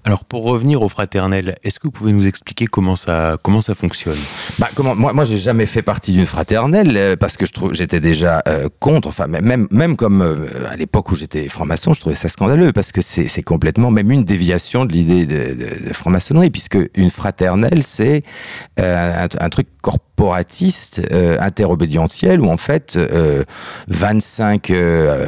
[0.05, 3.73] Alors pour revenir au fraternel, est-ce que vous pouvez nous expliquer comment ça comment ça
[3.73, 4.17] fonctionne?
[4.59, 7.73] Bah, comment moi moi j'ai jamais fait partie d'une fraternelle euh, parce que je trouve
[7.73, 12.01] j'étais déjà euh, contre enfin même même comme euh, à l'époque où j'étais franc-maçon, je
[12.01, 15.87] trouvais ça scandaleux parce que c'est c'est complètement même une déviation de l'idée de, de,
[15.87, 18.23] de franc-maçonnerie puisque une fraternelle c'est
[18.77, 19.67] un, un, truc
[20.15, 23.43] corporatiste euh, interobédientiel où en fait euh,
[23.87, 25.27] 25 euh,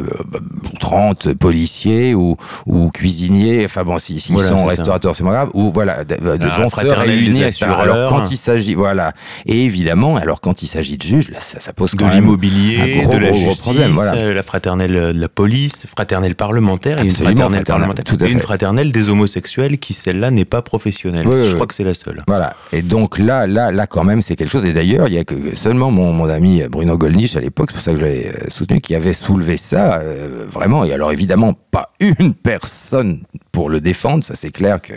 [0.79, 5.31] 30 policiers ou, ou cuisiniers enfin bon s'ils si, si voilà, sont restaurateurs c'est pas
[5.31, 7.47] grave ou voilà vont se réunir
[7.79, 9.13] alors quand il s'agit voilà.
[9.45, 13.17] Et évidemment alors quand il s'agit de juges là ça, ça pose de l'immobilier de
[13.17, 14.33] la gros, justice problème, voilà.
[14.33, 18.27] la fraternelle de la police fraternelle parlementaire et une fraternelle, parlementaire.
[18.27, 21.27] et une fraternelle des homosexuels qui celle-là n'est pas professionnelle.
[21.27, 21.67] Oui, je oui, crois oui.
[21.67, 22.23] que c'est la seule.
[22.27, 22.53] Voilà.
[22.71, 25.23] Et donc là là là quand même c'est quelque chose et d'ailleurs il y a
[25.23, 28.81] que seulement mon, mon ami Bruno Gollnisch à l'époque c'est pour ça que j'avais soutenu
[28.81, 30.83] qui avait soulevé ça euh, vraiment.
[30.83, 34.93] Et alors évidemment pas une personne pour le défendre ça c'est clair que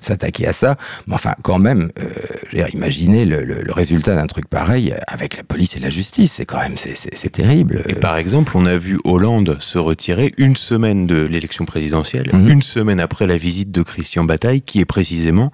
[0.00, 0.76] s'attaquer à ça.
[1.06, 5.42] Mais enfin quand même euh, imaginez le, le, le résultat d'un truc pareil avec la
[5.42, 7.82] police et la justice c'est quand même c'est terrible.
[7.88, 12.48] Et par exemple on a vu Hollande se retirer une semaine de l'élection présidentielle mmh.
[12.48, 15.50] une semaine après la visite de Christian Bataille qui est précisément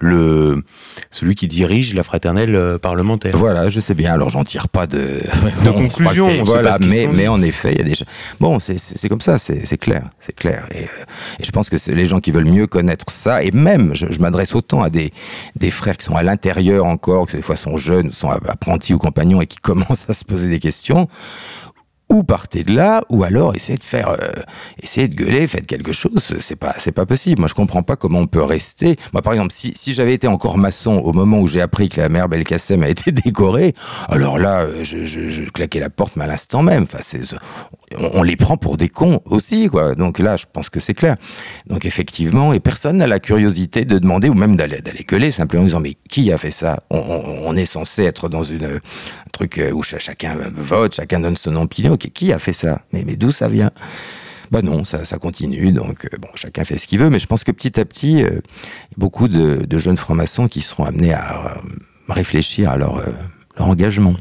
[0.00, 0.62] le
[1.10, 3.36] celui qui dirige la fraternelle euh, parlementaire.
[3.36, 4.12] Voilà, je sais bien.
[4.12, 4.98] Alors j'en tire pas de,
[5.64, 6.44] de bon, conclusion.
[6.44, 7.94] Voilà, mais mais en effet, il y a des
[8.40, 10.66] bon, c'est comme ça, c'est clair, c'est clair.
[10.74, 14.06] Et, et, je pense que les gens qui veulent mieux connaître ça, et même, je,
[14.10, 15.12] je m'adresse autant à des
[15.56, 18.98] des frères qui sont à l'intérieur encore, qui des fois sont jeunes, sont apprentis ou
[18.98, 21.08] compagnons et qui commencent à se poser des questions
[22.08, 24.42] ou partez de là, ou alors essayez de faire, euh,
[24.82, 26.34] essayez de gueuler, faites quelque chose.
[26.40, 27.40] C'est pas, c'est pas possible.
[27.40, 28.96] Moi, je comprends pas comment on peut rester.
[29.12, 32.00] Moi, par exemple, si, si j'avais été encore maçon au moment où j'ai appris que
[32.00, 33.74] la mère Belkacem a été décorée,
[34.08, 36.82] alors là, je, je, claquais la porte, mais à l'instant même.
[36.82, 36.98] Enfin,
[37.98, 39.94] on, les prend pour des cons aussi, quoi.
[39.94, 41.16] Donc là, je pense que c'est clair.
[41.66, 45.62] Donc effectivement, et personne n'a la curiosité de demander ou même d'aller, d'aller gueuler simplement
[45.62, 46.78] en disant mais qui a fait ça?
[46.90, 51.96] On, est censé être dans une un truc où chacun vote, chacun donne son opinion
[52.08, 53.70] qui a fait ça Mais, mais d'où ça vient?
[54.52, 57.26] Bah non, ça, ça continue, donc euh, bon, chacun fait ce qu'il veut, mais je
[57.26, 58.40] pense que petit à petit, euh,
[58.98, 61.48] beaucoup de, de jeunes francs-maçons qui seront amenés à euh,
[62.10, 63.12] réfléchir à leur, euh,
[63.56, 64.14] leur engagement.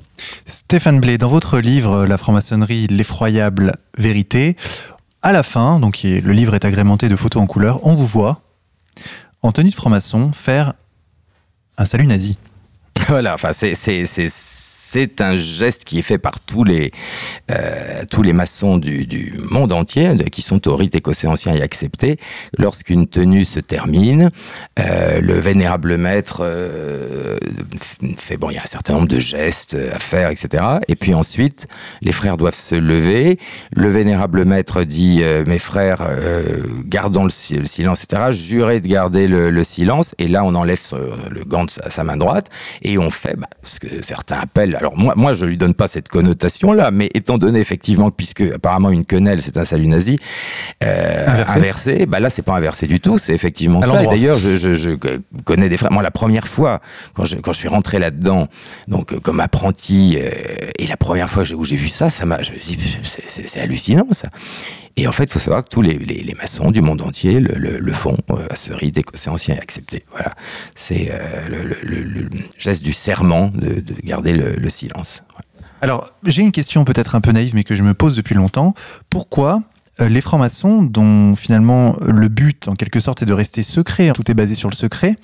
[0.45, 4.55] Stéphane Blé, dans votre livre La franc-maçonnerie, l'effroyable vérité,
[5.21, 8.41] à la fin, donc le livre est agrémenté de photos en couleur, on vous voit,
[9.41, 10.75] en tenue de franc-maçon, faire
[11.77, 12.37] un salut nazi.
[13.07, 13.73] Voilà, enfin, c'est
[14.91, 16.91] c'est un geste qui est fait par tous les,
[17.49, 22.17] euh, tous les maçons du, monde entier, qui sont au rite écossais ancien et acceptés.
[22.57, 24.31] Lorsqu'une tenue se termine,
[24.79, 27.37] euh, le vénérable maître euh,
[28.17, 30.61] fait, bon, il y a un certain nombre de gestes à faire, etc.
[30.89, 31.67] Et puis ensuite,
[32.01, 33.39] les frères doivent se lever.
[33.73, 36.01] Le vénérable maître dit, mes frères,
[36.85, 38.23] gardons le, le, silence, etc.
[38.31, 40.13] Jurez de garder le, le, silence.
[40.17, 40.81] Et là, on enlève
[41.29, 42.49] le gant de sa, sa, main droite
[42.81, 45.87] et on fait bah, ce que certains appellent alors moi, moi, je lui donne pas
[45.87, 50.17] cette connotation-là, mais étant donné effectivement, puisque apparemment une quenelle, c'est un salut nazi,
[50.83, 54.03] euh, inversé, inversé bah là, c'est pas inversé du tout, c'est effectivement à ça.
[54.03, 54.89] D'ailleurs, je, je, je,
[55.45, 55.91] connais des frères.
[55.91, 56.81] Moi, la première fois,
[57.13, 58.47] quand je, quand je suis rentré là-dedans,
[58.87, 60.31] donc comme apprenti, euh,
[60.79, 63.59] et la première fois où j'ai vu ça, ça m'a, je me suis dit, c'est
[63.59, 64.29] hallucinant ça.
[64.97, 67.39] Et en fait, il faut savoir que tous les, les, les, maçons du monde entier
[67.39, 70.03] le, le, le font euh, à ce rite écossais ancien et accepté.
[70.11, 70.33] Voilà.
[70.75, 75.23] C'est euh, le, le, geste du serment de, de garder le, silence.
[75.37, 75.43] Ouais.
[75.81, 78.73] Alors, j'ai une question peut-être un peu naïve, mais que je me pose depuis longtemps.
[79.09, 79.63] Pourquoi
[79.99, 84.29] euh, les francs-maçons, dont finalement le but, en quelque sorte, est de rester secret, tout
[84.29, 85.15] est basé sur le secret,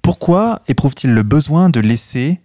[0.00, 2.40] pourquoi éprouvent-ils le besoin de laisser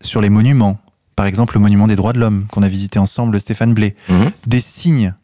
[0.00, 0.78] sur les monuments,
[1.14, 4.30] par exemple le monument des droits de l'homme qu'on a visité ensemble, Stéphane Blé, -hmm.
[4.46, 5.14] des signes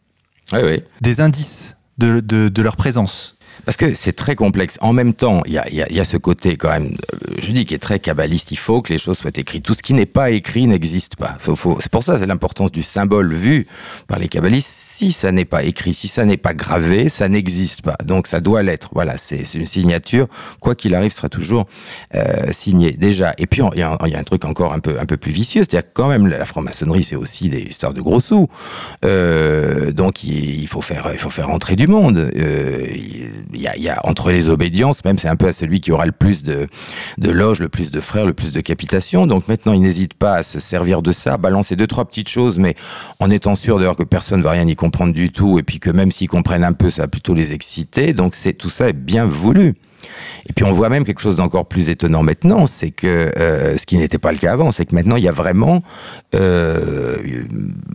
[1.00, 3.35] des indices de, leur présence.
[3.64, 4.78] Parce que c'est très complexe.
[4.80, 6.96] En même temps, il y a, ce côté quand même,
[7.40, 8.52] je dis, qui est très kabbaliste.
[8.52, 9.64] Il faut que les choses soient écrites.
[9.64, 11.36] Tout ce qui n'est pas écrit n'existe pas.
[11.80, 13.66] C'est pour ça c'est l'importance du symbole vu
[14.06, 14.68] par les kabbalistes.
[14.68, 17.96] Si ça n'est pas écrit, si ça n'est pas gravé, ça n'existe pas.
[18.04, 18.90] Donc ça doit l'être.
[18.92, 20.26] Voilà, c'est une signature.
[20.60, 21.66] Quoi qu'il arrive, sera toujours
[22.14, 23.32] euh, signé déjà.
[23.38, 25.90] Et puis il y, a un truc encore un peu un peu plus vicieux, c'est-à-dire
[25.92, 28.46] quand même la franc-maçonnerie, c'est aussi des histoires de gros sous.
[29.04, 32.30] Euh, donc il, faut faire il faut faire entrer du monde.
[32.36, 32.86] Euh,
[33.54, 36.06] y, il y a entre les obédiences, même c'est un peu à celui qui aura
[36.06, 36.68] le plus de,
[37.18, 39.26] loges, le plus de frères, le plus de capitation.
[39.26, 42.58] Donc maintenant, ils n'hésitent pas à se servir de ça, balancer deux, trois petites choses,
[42.58, 42.74] mais
[43.20, 45.80] en étant sûr d'ailleurs que personne ne va rien y comprendre du tout, et puis
[45.80, 48.12] que même s'ils comprennent un peu, ça va plutôt les exciter.
[48.12, 49.74] Donc c'est tout ça est bien voulu.
[50.48, 53.86] Et puis on voit même quelque chose d'encore plus étonnant maintenant, c'est que euh, ce
[53.86, 55.82] qui n'était pas le cas avant, c'est que maintenant il y a vraiment,
[56.34, 57.16] euh,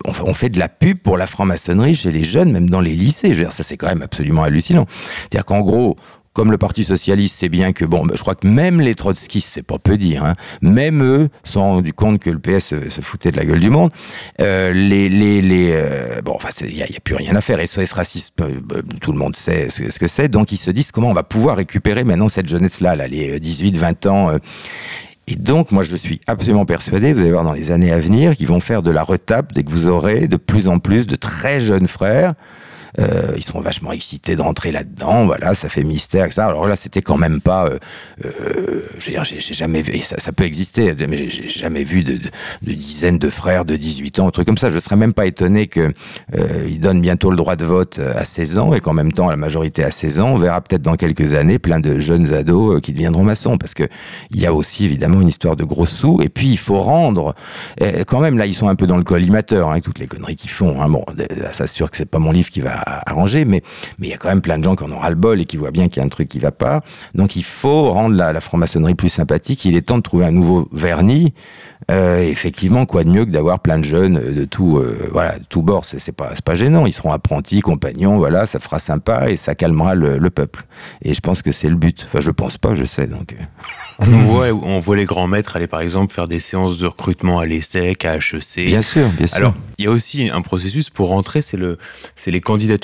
[0.05, 3.30] on, fait de la pub pour la franc-maçonnerie chez les jeunes, même dans les lycées.
[3.30, 4.86] Je veux dire, ça c'est quand même absolument hallucinant.
[5.22, 5.95] C'est-à-dire qu'en gros,
[6.34, 9.64] comme le Parti socialiste sait bien que, bon, je crois que même les trotskistes, c'est
[9.64, 13.32] pas peu dire, hein, même eux se sont rendus compte que le PS se, foutait
[13.32, 13.92] de la gueule du monde.
[14.40, 17.60] Euh, les, les, les euh, bon, enfin, il n'y a, plus rien à faire.
[17.66, 18.62] SOS raciste, euh,
[19.02, 20.30] tout le monde sait ce, que c'est.
[20.30, 23.78] Donc, ils se disent comment on va pouvoir récupérer maintenant cette jeunesse-là, là, les 18,
[23.78, 24.32] 20 ans.
[25.28, 28.36] Et donc, moi, je suis absolument persuadé, vous allez voir dans les années à venir,
[28.36, 31.16] qu'ils vont faire de la retape dès que vous aurez de plus en plus de
[31.16, 32.34] très jeunes frères
[33.00, 35.26] euh, ils sont vachement excités de rentrer là-dedans.
[35.26, 36.42] Voilà, ça fait mystère, etc.
[36.42, 37.66] Alors là, c'était quand même pas.
[37.66, 37.80] Euh,
[38.26, 40.00] euh, je veux dire, j'ai jamais vu.
[40.00, 42.20] Ça, peut exister, mais j'ai jamais vu de,
[42.62, 44.70] dizaines de frères de 18 ans, un truc comme ça.
[44.70, 45.92] Je serais même pas étonné que
[46.36, 49.38] euh, donnent bientôt le droit de vote à 16 ans et qu'en même temps la
[49.38, 50.30] majorité à 16 ans.
[50.30, 53.84] On verra peut-être dans quelques années plein de jeunes ados qui deviendront maçons, parce que
[54.32, 56.22] il y a aussi évidemment une histoire de gros sous.
[56.22, 57.36] Et puis il faut rendre.
[58.08, 60.36] quand même, là, ils sont un peu dans le collimateur, hein, avec toutes les conneries
[60.36, 60.82] qu'ils font.
[60.82, 60.89] Hein.
[60.89, 61.06] Bon,
[61.54, 63.62] ça sûr que c'est pas mon livre qui va arranger, mais
[64.00, 65.40] mais il y a quand même plein de gens qui en ont ras le bol
[65.42, 66.82] et qui voient bien qu'il y a un truc qui va pas.
[67.16, 69.66] Donc il faut rendre la, la franc-maçonnerie plus sympathique.
[69.66, 71.34] Il est temps de trouver un nouveau vernis.
[71.90, 75.62] Euh, effectivement, quoi de mieux que d'avoir plein de jeunes de tout, euh, voilà, tout
[75.62, 75.84] bord.
[75.84, 76.86] C'est pas, pas gênant.
[76.86, 80.64] Ils seront apprentis, compagnons, voilà, ça fera sympa et ça calmera le, le peuple.
[81.02, 82.06] Et je pense que c'est le but.
[82.08, 83.08] Enfin, je pense pas, je sais.
[83.08, 83.34] Donc.
[83.34, 83.44] Euh.
[84.00, 87.40] On voit, on voit les grands maîtres aller, par exemple, faire des séances de recrutement
[87.40, 88.66] à l'ESSEC, à HEC.
[88.66, 89.38] Bien sûr, bien sûr.
[89.38, 91.78] Alors, il y a aussi un processus pour rentrer, c'est le,
[92.16, 92.42] c'est les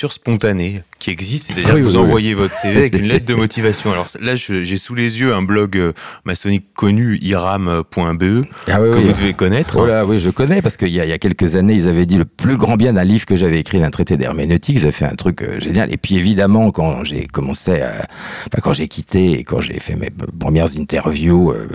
[0.09, 1.53] spontanées qui existent.
[1.53, 3.91] C'est-à-dire que vous envoyez votre CV avec une lettre de motivation.
[3.91, 5.93] Alors là, j'ai sous les yeux un blog euh,
[6.25, 9.77] maçonnique connu, iram.be, ah, que vous devez connaître.
[9.77, 12.17] Oh là, oui, je connais, parce qu'il y, y, a quelques années, ils avaient dit
[12.17, 14.79] le plus grand bien d'un livre que j'avais écrit, d'un traité d'herméneutique.
[14.79, 15.93] J'avais fait un truc euh, génial.
[15.93, 18.07] Et puis évidemment, quand j'ai commencé à...
[18.47, 20.09] Enfin, quand j'ai quitté et quand j'ai fait mes
[20.39, 21.67] premières interviews euh,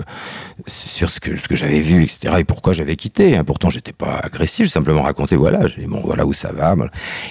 [0.67, 3.37] sur ce que, ce que j'avais vu, etc., et pourquoi j'avais quitté.
[3.37, 3.43] Hein.
[3.43, 6.75] Pourtant, j'étais pas agressif, j'ai simplement raconté, voilà, j'ai bon, voilà où ça va.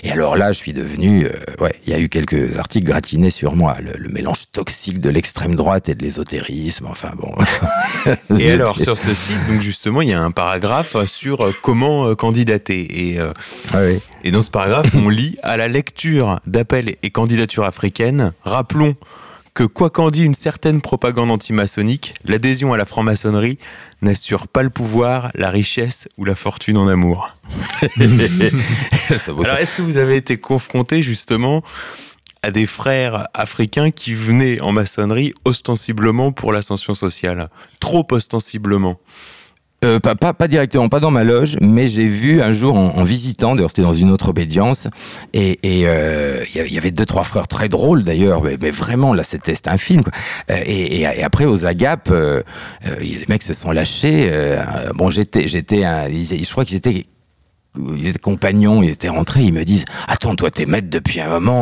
[0.02, 1.26] Et alors là, je suis devenu,
[1.60, 5.54] ouais, il y a eu quelques articles gratinés sur moi, le, mélange toxique de l'extrême
[5.54, 7.34] droite et de l'ésotérisme, enfin bon.
[8.38, 12.08] et alors sur ce site, donc justement, il y a un paragraphe sur euh, comment
[12.08, 13.10] euh, candidater.
[13.10, 13.32] Et, euh,
[13.72, 13.98] ah oui.
[14.24, 18.94] et dans ce paragraphe, on lit à la lecture d'appels et candidatures africaines, rappelons
[19.54, 23.58] que quoi qu'en dit une certaine propagande antimaçonnique, l'adhésion à la franc-maçonnerie
[24.00, 27.28] n'assure pas le pouvoir, la richesse ou la fortune en amour.
[29.44, 31.62] Alors, est-ce que vous avez été confronté justement
[32.42, 37.50] à des frères africains qui venaient en maçonnerie ostensiblement pour l'ascension sociale?
[37.78, 38.98] Trop ostensiblement
[39.84, 42.96] euh, pas, pas, pas, directement, pas dans ma loge, mais j'ai vu un jour en,
[42.96, 44.88] en visitant, d'ailleurs c'était dans une autre obédience,
[45.32, 49.24] et il euh, y, avait deux trois frères très drôles d'ailleurs, mais, mais, vraiment là
[49.24, 50.02] c'était un film.
[50.02, 50.12] Quoi.
[50.50, 52.42] Euh, et, et, et, après aux agapes, euh,
[52.86, 54.30] euh, les mecs se sont lâchés.
[54.94, 57.06] bon j'étais j'étais, je crois qu'ils étaient
[57.78, 61.28] ils étaient compagnons, ils étaient rentrés, ils me disent Attends, toi, t'es maître depuis un
[61.28, 61.60] moment.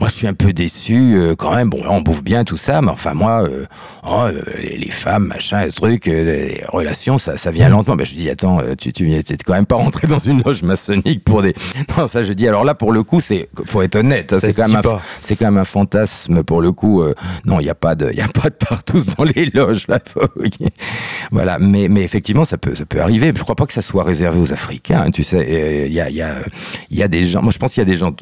[0.00, 1.70] moi, je suis un peu déçu euh, quand même.
[1.70, 3.64] Bon, on bouffe bien tout ça, mais enfin, moi, euh,
[4.06, 7.96] oh, euh, les, femmes, machin, les trucs, les relations, ça, ça vient lentement.
[7.96, 11.42] Ben, je dis Attends, tu, tu quand même pas rentré dans une loge maçonnique pour
[11.42, 11.54] des.
[11.96, 14.32] Non, ça, je dis Alors là, pour le coup, c'est faut être honnête.
[14.32, 17.02] Hein, c'est quand, même un, c'est quand même un fantasme pour le coup.
[17.44, 19.86] non, il n'y a pas de, il y a pas de partout dans les loges
[19.88, 19.98] là.
[21.30, 23.32] voilà, mais, mais effectivement, ça peut, ça peut arriver.
[23.34, 26.10] Je crois pas que ça soit réservé aux Africains, hein, tu sais il y a,
[26.10, 26.36] y, a,
[26.90, 28.12] y a des gens, moi je pense qu'il y a des gens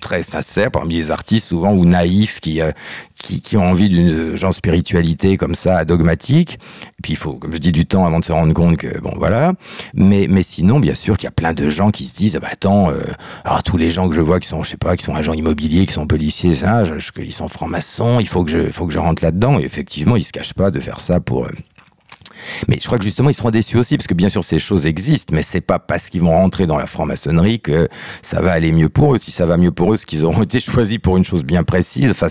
[0.00, 2.70] très sincères parmi les artistes souvent ou naïfs qui, euh,
[3.14, 6.58] qui, ont envie d'une genre spiritualité comme ça, dogmatique.
[6.98, 9.00] Et puis il faut, comme je dis, du temps avant de se rendre compte que
[9.00, 9.54] bon voilà.
[9.94, 12.40] Mais, mais sinon, bien sûr qu'il y a plein de gens qui se disent, ah
[12.40, 13.00] bah attends, euh,
[13.44, 15.34] alors tous les gens que je vois qui sont, je sais pas, qui sont agents
[15.34, 18.92] immobiliers, qui sont policiers, ça, je, ils sont francs-maçons, il faut que je, faut que
[18.92, 19.58] je rentre là-dedans.
[19.58, 21.50] Et effectivement, ils se cachent pas de faire ça pour euh,
[22.68, 24.86] mais je crois que justement, ils seront déçus aussi, parce que bien sûr, ces choses
[24.86, 27.88] existent, mais c'est pas parce qu'ils vont rentrer dans la franc-maçonnerie que
[28.22, 29.18] ça va aller mieux pour eux.
[29.18, 31.62] Si ça va mieux pour eux, c'est qu'ils auront été choisis pour une chose bien
[31.62, 32.10] précise.
[32.10, 32.28] Enfin,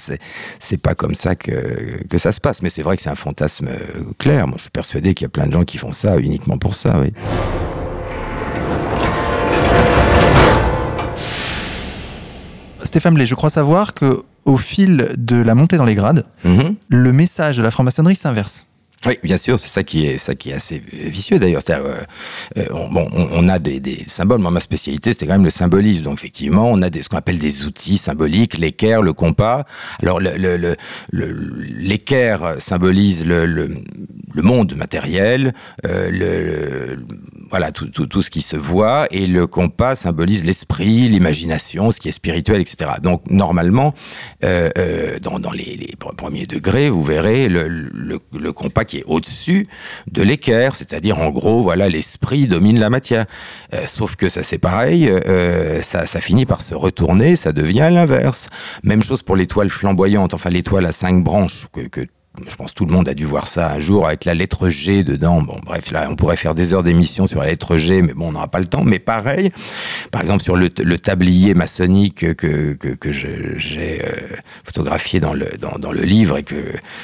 [0.59, 2.61] c'est pas comme ça que, que ça se passe.
[2.61, 4.47] Mais c'est vrai que c'est un fantasme euh, clair.
[4.47, 6.75] Moi, je suis persuadé qu'il y a plein de gens qui font ça uniquement pour
[6.75, 7.11] ça, oui.
[12.81, 16.75] Stéphane Blé, je crois savoir que au fil de la montée dans les grades, mm-hmm.
[16.87, 18.65] le message de la franc-maçonnerie s'inverse.
[19.05, 21.61] Oui, bien sûr, c'est ça qui est ça qui est assez vicieux d'ailleurs.
[21.69, 22.01] Euh,
[22.57, 24.39] euh, on, bon, on, a des, symboles.
[24.41, 26.03] Moi, ma spécialité, c'était quand même le symbolisme.
[26.03, 29.65] Donc, effectivement, on a ce qu'on appelle des outils symboliques, l'équerre, le compas.
[30.01, 30.19] Alors,
[31.11, 33.75] l'équerre symbolise le,
[34.35, 35.53] monde matériel.
[35.85, 36.95] Euh,
[37.49, 42.11] voilà tout, ce qui se voit et le compas symbolise l'esprit, l'imagination, ce qui est
[42.11, 42.91] spirituel, etc.
[43.01, 43.93] Donc normalement,
[44.43, 49.67] euh, euh, dans, dans les, les, premiers degrés, vous verrez le compas qui au-dessus
[50.11, 53.25] de l'équerre, c'est-à-dire en gros, voilà, l'esprit domine la matière.
[53.73, 57.89] Euh, sauf que ça c'est pareil, euh, ça, ça, finit par se retourner, ça devient
[57.91, 58.47] l'inverse.
[58.83, 62.01] Même chose pour l'étoile flamboyante, enfin l'étoile à cinq branches que, que
[62.47, 64.69] je pense que tout le monde a dû voir ça un jour avec la lettre
[64.69, 65.41] G dedans.
[65.41, 68.29] Bon, bref, là, on pourrait faire des heures d'émission sur la lettre G, mais bon,
[68.29, 68.83] on n'aura pas le temps.
[68.83, 69.51] Mais pareil,
[70.11, 75.91] par exemple, sur le, tablier maçonnique que, que, que j'ai euh, photographié dans le, dans,
[75.91, 76.55] le livre et que,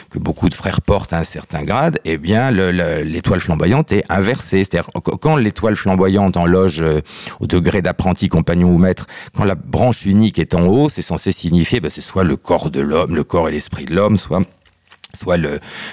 [0.09, 4.63] que beaucoup de frères portent à un certain grade, eh bien, l'étoile flamboyante est inversée.
[4.63, 4.89] C'est-à-dire,
[5.21, 7.01] quand l'étoile flamboyante en loge euh,
[7.39, 11.31] au degré d'apprenti, compagnon ou maître, quand la branche unique est en haut, c'est censé
[11.31, 14.41] signifier, ben, c'est soit le corps de l'homme, le corps et l'esprit de l'homme, soit
[15.15, 15.37] soit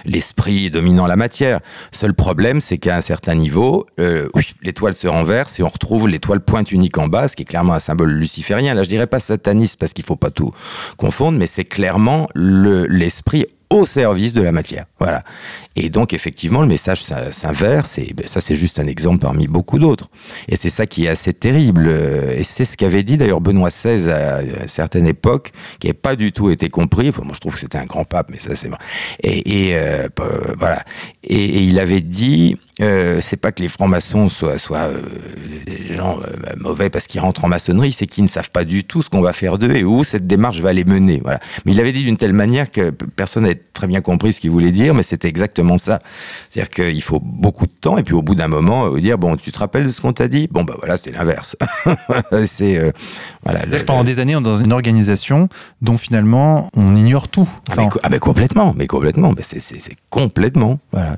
[0.04, 1.60] l'esprit le, dominant la matière.
[1.92, 4.28] Seul problème, c'est qu'à un certain niveau, euh,
[4.62, 7.74] l'étoile se renverse et on retrouve l'étoile pointe unique en bas, ce qui est clairement
[7.74, 8.74] un symbole luciférien.
[8.74, 10.52] Là, je dirais pas sataniste parce qu'il faut pas tout
[10.96, 14.86] confondre, mais c'est clairement l'esprit au service de la matière.
[14.98, 15.22] Voilà.
[15.76, 19.78] Et donc, effectivement, le message s'inverse, et ben, ça, c'est juste un exemple parmi beaucoup
[19.78, 20.08] d'autres.
[20.48, 21.88] Et c'est ça qui est assez terrible.
[22.36, 26.16] Et c'est ce qu'avait dit d'ailleurs Benoît XVI à une certaine époque, qui n'avait pas
[26.16, 27.10] du tout été compris.
[27.10, 28.70] Enfin, moi, je trouve que c'était un grand pape, mais ça, c'est.
[29.22, 30.08] Et, et euh,
[30.58, 30.82] voilà.
[31.22, 35.02] Et, il avait dit euh, c'est pas que les francs-maçons soient, soient euh,
[35.66, 38.84] des gens euh, mauvais parce qu'ils rentrent en maçonnerie, c'est qu'ils ne savent pas du
[38.84, 41.20] tout ce qu'on va faire d'eux et où cette démarche va les mener.
[41.22, 41.40] Voilà.
[41.64, 44.50] Mais il l'avait dit d'une telle manière que personne n'avait très bien compris ce qu'il
[44.50, 45.98] voulait dire, mais c'était exactement ça.
[46.50, 49.36] C'est-à-dire qu'il faut beaucoup de temps et puis au bout d'un moment, vous dire bon,
[49.36, 50.48] tu te rappelles de ce qu'on t'a dit?
[50.50, 51.56] Bon, bah voilà, c'est l'inverse.
[52.46, 52.92] c'est
[53.44, 53.64] voilà.
[53.66, 55.48] Le, pendant des années, on est dans une organisation
[55.82, 57.48] dont finalement on ignore tout.
[57.70, 60.78] Enfin, ah, mais, ah, mais complètement, mais complètement, mais c'est complètement.
[60.92, 61.16] Voilà.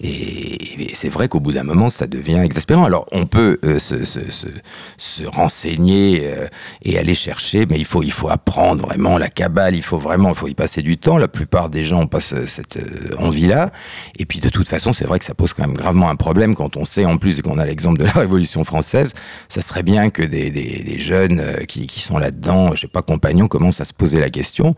[0.00, 2.84] Et, et c'est vrai qu'au bout d'un moment, ça devient exaspérant.
[2.84, 4.48] Alors, on peut euh, se, se, se,
[4.96, 6.48] se, renseigner euh,
[6.82, 10.30] et aller chercher, mais il faut, il faut apprendre vraiment la cabale, il faut vraiment,
[10.30, 11.16] il faut y passer du temps.
[11.16, 13.70] La plupart des gens passent cette euh, envie-là.
[14.18, 16.56] Et puis, de toute façon, c'est vrai que ça pose quand même gravement un problème
[16.56, 19.12] quand on sait en plus qu'on a l'exemple de la Révolution française.
[19.48, 23.80] Ça serait bien que des jeunes qui, qui sont là-dedans, je sais pas, compagnons, commencent
[23.80, 24.74] à se poser la question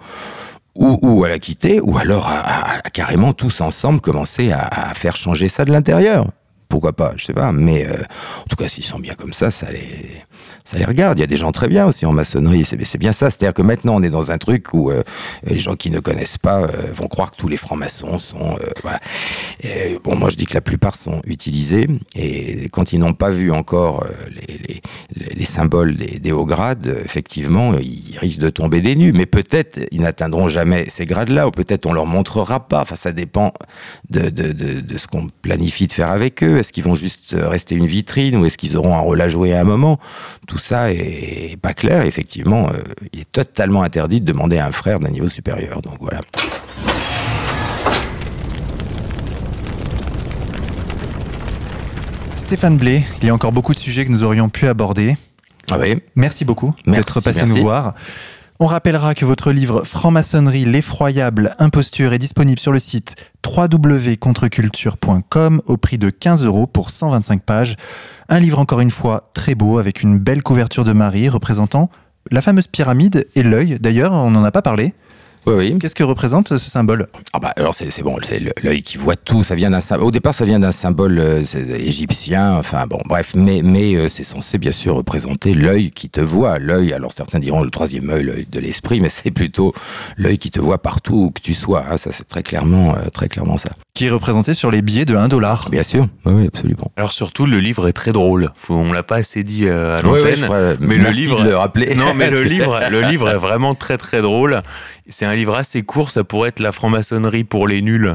[0.77, 5.49] ou, ou, à la quitter, ou alors à, carrément tous ensemble commencer à faire changer
[5.49, 6.27] ça de l'intérieur.
[6.71, 7.95] Pourquoi pas, je sais pas, mais euh,
[8.39, 10.23] en tout cas s'ils sont bien comme ça, ça les,
[10.65, 11.19] ça les regarde.
[11.19, 13.29] Il y a des gens très bien aussi en maçonnerie, c'est bien ça.
[13.33, 15.03] C'est-à-dire que maintenant on est dans un truc où euh,
[15.43, 18.57] les gens qui ne connaissent pas euh, vont croire que tous les francs-maçons sont...
[20.05, 23.51] Bon, moi je dis que la plupart sont utilisés, et quand ils n'ont pas vu
[23.51, 24.81] encore les,
[25.17, 29.13] les, les, symboles des, hauts grades, effectivement, ils risquent de tomber des nus.
[29.13, 32.83] Mais peut-être ils n'atteindront jamais ces grades-là, ou peut-être on leur montrera pas.
[32.83, 33.53] Enfin, ça dépend
[34.09, 34.31] de
[34.97, 36.60] ce qu'on planifie de faire avec eux.
[36.61, 39.55] Est-ce qu'ils vont juste rester une vitrine, ou est-ce qu'ils auront un rôle à jouer
[39.55, 39.99] à un moment?
[40.47, 42.03] Tout ça est pas clair.
[42.03, 42.73] Effectivement, euh,
[43.13, 45.81] il est totalement interdit de demander à un frère d'un niveau supérieur.
[45.83, 46.21] Donc voilà.
[52.35, 55.17] Stéphane Blé, il y a encore beaucoup de sujets que nous aurions pu aborder.
[55.71, 56.03] Ah oui.
[56.17, 57.55] Merci beaucoup d'être passé merci.
[57.55, 57.95] nous voir.
[58.63, 65.79] On rappellera que votre livre Franc-maçonnerie, l'effroyable imposture est disponible sur le site www.contreculture.com au
[65.79, 67.77] prix de 15 euros pour 125 pages.
[68.29, 71.89] Un livre encore une fois très beau avec une belle couverture de Marie représentant
[72.31, 73.79] la fameuse pyramide et l'œil.
[73.81, 74.93] D'ailleurs, on n'en a pas parlé.
[75.47, 75.79] Oui, oui.
[75.81, 77.09] Qu'est-ce que représente ce symbole?
[77.33, 79.43] Ah bah, Alors c'est bon, c'est l'œil qui voit tout.
[79.43, 81.43] Ça vient d'un au départ ça vient d'un symbole euh,
[81.79, 82.57] égyptien.
[82.57, 86.59] Enfin bon, bref, mais mais euh, c'est censé bien sûr représenter l'œil qui te voit.
[86.59, 86.93] L'œil.
[86.93, 89.73] Alors certains diront le troisième œil, l'œil de l'esprit, mais c'est plutôt
[90.17, 91.85] l'œil qui te voit partout où que tu sois.
[91.89, 91.97] Hein.
[91.97, 93.71] Ça c'est très clairement euh, très clairement ça.
[94.01, 95.69] Qui est représenté sur les billets de 1 dollar.
[95.71, 96.91] Bien sûr, oui, absolument.
[96.97, 98.51] Alors surtout le livre est très drôle.
[98.55, 101.55] Faut, on l'a pas assez dit euh, à l'antenne, oui, oui, mais le livre, le
[101.55, 101.95] rappeler.
[101.99, 104.61] Non, mais le livre, le livre est vraiment très très drôle.
[105.11, 108.15] C'est un livre assez court, ça pourrait être la franc-maçonnerie pour les nuls.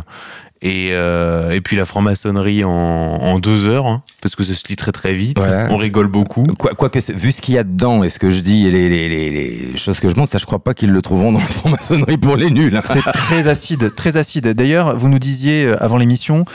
[0.65, 4.67] Et, euh, et puis la franc-maçonnerie en, en, deux heures, hein, parce que ça se
[4.67, 5.37] lit très très vite.
[5.37, 5.67] Voilà.
[5.69, 6.41] On rigole beaucoup.
[6.57, 8.89] Quoique, quoi vu ce qu'il y a dedans et ce que je dis et les,
[8.89, 11.39] les, les, les choses que je montre, ça je crois pas qu'ils le trouveront dans
[11.39, 12.75] la franc-maçonnerie pour les nuls.
[12.75, 12.81] Hein.
[12.83, 14.47] C'est très acide, très acide.
[14.47, 16.45] D'ailleurs, vous nous disiez euh, avant l'émission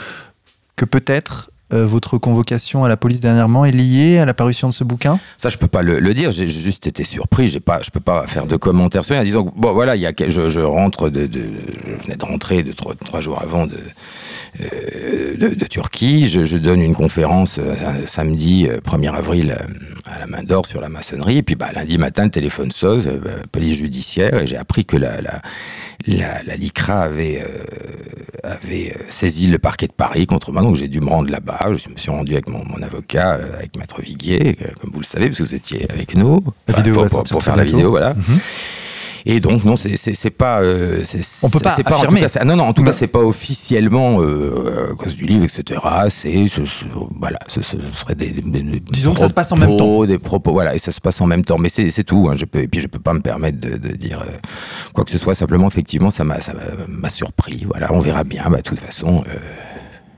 [0.75, 4.73] que peut-être euh, votre convocation à la police dernièrement est liée à la parution de
[4.73, 6.31] ce bouquin Ça, je peux pas le, dire.
[6.31, 7.47] J'ai juste été surpris.
[7.47, 9.23] J'ai pas, je peux pas faire de commentaires sur rien.
[9.23, 12.71] Disons, bon, voilà, il y a, je, je rentre de, je venais de rentrer de
[12.71, 13.77] trois, trois jours avant de,
[14.59, 16.27] euh, de, Turquie.
[16.27, 19.57] Je, donne une conférence euh, samedi 1er avril
[20.05, 21.37] à la main d'or sur la maçonnerie.
[21.37, 24.97] Et puis, bah, lundi matin, le téléphone sonne, euh, police judiciaire, et j'ai appris que
[24.97, 25.41] la
[26.07, 27.63] la, la LICRA avait, euh,
[28.43, 31.59] avait euh, saisi le parquet de Paris contre moi, donc j'ai dû me rendre là-bas.
[31.71, 35.05] Je me suis rendu avec mon, mon avocat, euh, avec Maître Viguier, comme vous le
[35.05, 38.13] savez, parce que vous étiez avec nous La Enfin, vidéo pour, faire la vidéo, voilà.
[38.13, 38.39] Mhm.
[39.25, 40.61] Et donc non, c'est pas.
[40.61, 41.03] euh,
[41.43, 42.21] On peut pas c'est en tout affirmer.
[42.21, 45.43] cas, ah non non, en tout cas c'est pas officiellement euh, à cause du livre,
[45.45, 45.79] etc.
[46.09, 46.85] C'est ce- ce-
[47.19, 50.17] voilà, ce, ce serait des, des- Disons que ça se passe en même propos, Des
[50.17, 51.57] propos, voilà, et ça se passe en même temps.
[51.59, 52.27] Mais c'est tout.
[52.31, 54.31] hein, je peux et puis je peux pas me permettre de, de dire euh,
[54.93, 55.35] quoi que ce soit.
[55.35, 57.63] Simplement, effectivement, ça m'a surpris.
[57.67, 58.49] Voilà, on verra bien.
[58.49, 59.37] Bah, de toute façon, euh,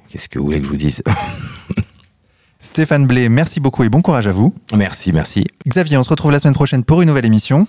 [0.10, 1.02] qu'est-ce que vous voulez que je vous dise?
[2.60, 4.54] Stéphane Blé, merci beaucoup et bon courage à vous.
[4.76, 5.46] Merci, merci.
[5.68, 7.68] Xavier, on se retrouve la semaine prochaine pour une nouvelle émission.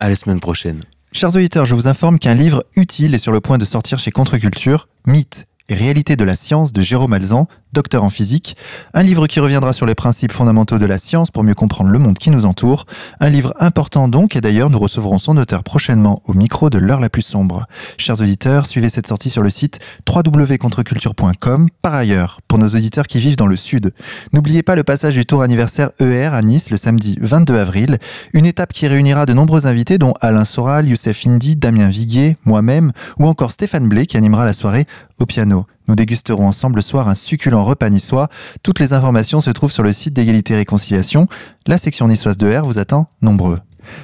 [0.00, 0.82] À la semaine prochaine.
[1.12, 4.10] Chers auditeurs, je vous informe qu'un livre utile est sur le point de sortir chez
[4.10, 8.56] Contre-Culture, Mythe et réalité de la science de Jérôme Alzan, docteur en physique.
[8.94, 11.98] Un livre qui reviendra sur les principes fondamentaux de la science pour mieux comprendre le
[11.98, 12.86] monde qui nous entoure.
[13.20, 17.00] Un livre important donc, et d'ailleurs nous recevrons son auteur prochainement au micro de l'heure
[17.00, 17.66] la plus sombre.
[17.96, 21.68] Chers auditeurs, suivez cette sortie sur le site www.contreculture.com.
[21.82, 23.92] Par ailleurs, pour nos auditeurs qui vivent dans le sud,
[24.32, 27.98] n'oubliez pas le passage du tour anniversaire ER à Nice le samedi 22 avril,
[28.32, 32.92] une étape qui réunira de nombreux invités dont Alain Soral, Youssef Indy, Damien Viguier, moi-même
[33.18, 34.86] ou encore Stéphane Blé qui animera la soirée
[35.18, 35.66] au piano.
[35.88, 38.28] Nous dégusterons ensemble le soir un succulent repas niçois.
[38.62, 41.26] Toutes les informations se trouvent sur le site d'égalité et réconciliation.
[41.66, 43.58] La section niçoise de R vous attend nombreux.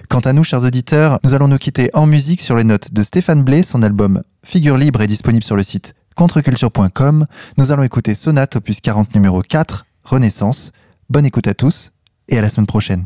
[0.09, 3.03] Quant à nous, chers auditeurs, nous allons nous quitter en musique sur les notes de
[3.03, 3.63] Stéphane Blé.
[3.63, 7.27] Son album Figure libre est disponible sur le site contreculture.com.
[7.59, 10.73] Nous allons écouter Sonate opus 40 numéro 4, Renaissance.
[11.11, 11.93] Bonne écoute à tous
[12.29, 13.05] et à la semaine prochaine.